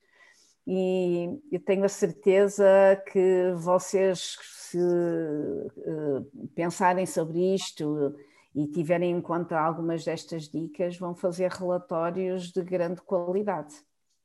e 0.68 1.30
eu 1.52 1.60
tenho 1.60 1.86
a 1.86 1.90
certeza 1.90 2.66
que 3.12 3.54
vocês, 3.56 4.36
se 4.76 5.90
uh, 5.90 6.50
pensarem 6.54 7.06
sobre 7.06 7.56
isto 7.56 8.16
e 8.54 8.68
tiverem 8.68 9.12
em 9.12 9.22
conta 9.22 9.58
algumas 9.58 10.04
destas 10.04 10.50
dicas, 10.50 10.98
vão 10.98 11.16
fazer 11.16 11.50
relatórios 11.52 12.52
de 12.52 12.62
grande 12.62 13.02
qualidade. 13.02 13.74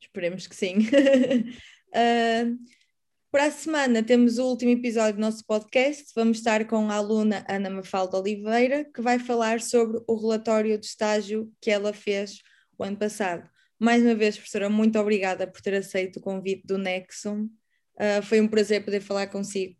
Esperemos 0.01 0.47
que 0.47 0.57
sim. 0.57 0.79
uh, 0.79 2.59
para 3.31 3.45
a 3.45 3.51
semana 3.51 4.03
temos 4.03 4.39
o 4.39 4.47
último 4.47 4.73
episódio 4.73 5.15
do 5.15 5.21
nosso 5.21 5.45
podcast. 5.47 6.13
Vamos 6.17 6.39
estar 6.39 6.67
com 6.67 6.91
a 6.91 6.95
aluna 6.95 7.45
Ana 7.49 7.71
Mafalda 7.71 8.19
Oliveira, 8.19 8.85
que 8.85 9.01
vai 9.01 9.19
falar 9.19 9.61
sobre 9.61 10.03
o 10.07 10.17
relatório 10.17 10.79
de 10.79 10.87
estágio 10.87 11.53
que 11.61 11.71
ela 11.71 11.93
fez 11.93 12.41
o 12.77 12.83
ano 12.83 12.97
passado. 12.97 13.49
Mais 13.79 14.03
uma 14.03 14.15
vez, 14.15 14.37
professora, 14.37 14.69
muito 14.69 14.99
obrigada 14.99 15.47
por 15.47 15.61
ter 15.61 15.75
aceito 15.75 16.19
o 16.19 16.23
convite 16.23 16.67
do 16.67 16.77
Nexon. 16.77 17.49
Uh, 17.95 18.23
foi 18.23 18.41
um 18.41 18.49
prazer 18.49 18.85
poder 18.85 19.01
falar 19.01 19.27
consigo. 19.29 19.80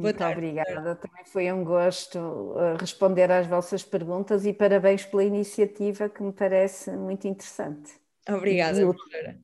Boa 0.00 0.12
Muito 0.12 0.22
tarde, 0.22 0.42
obrigada, 0.42 0.94
também 0.96 1.24
foi 1.24 1.50
um 1.52 1.64
gosto 1.64 2.18
uh, 2.18 2.76
responder 2.78 3.30
às 3.32 3.46
vossas 3.46 3.82
perguntas 3.84 4.44
e 4.46 4.52
parabéns 4.52 5.04
pela 5.06 5.24
iniciativa 5.24 6.08
que 6.08 6.22
me 6.22 6.32
parece 6.32 6.90
muito 6.96 7.26
interessante. 7.26 7.92
Obrigada, 8.28 8.86
professora. 8.86 9.40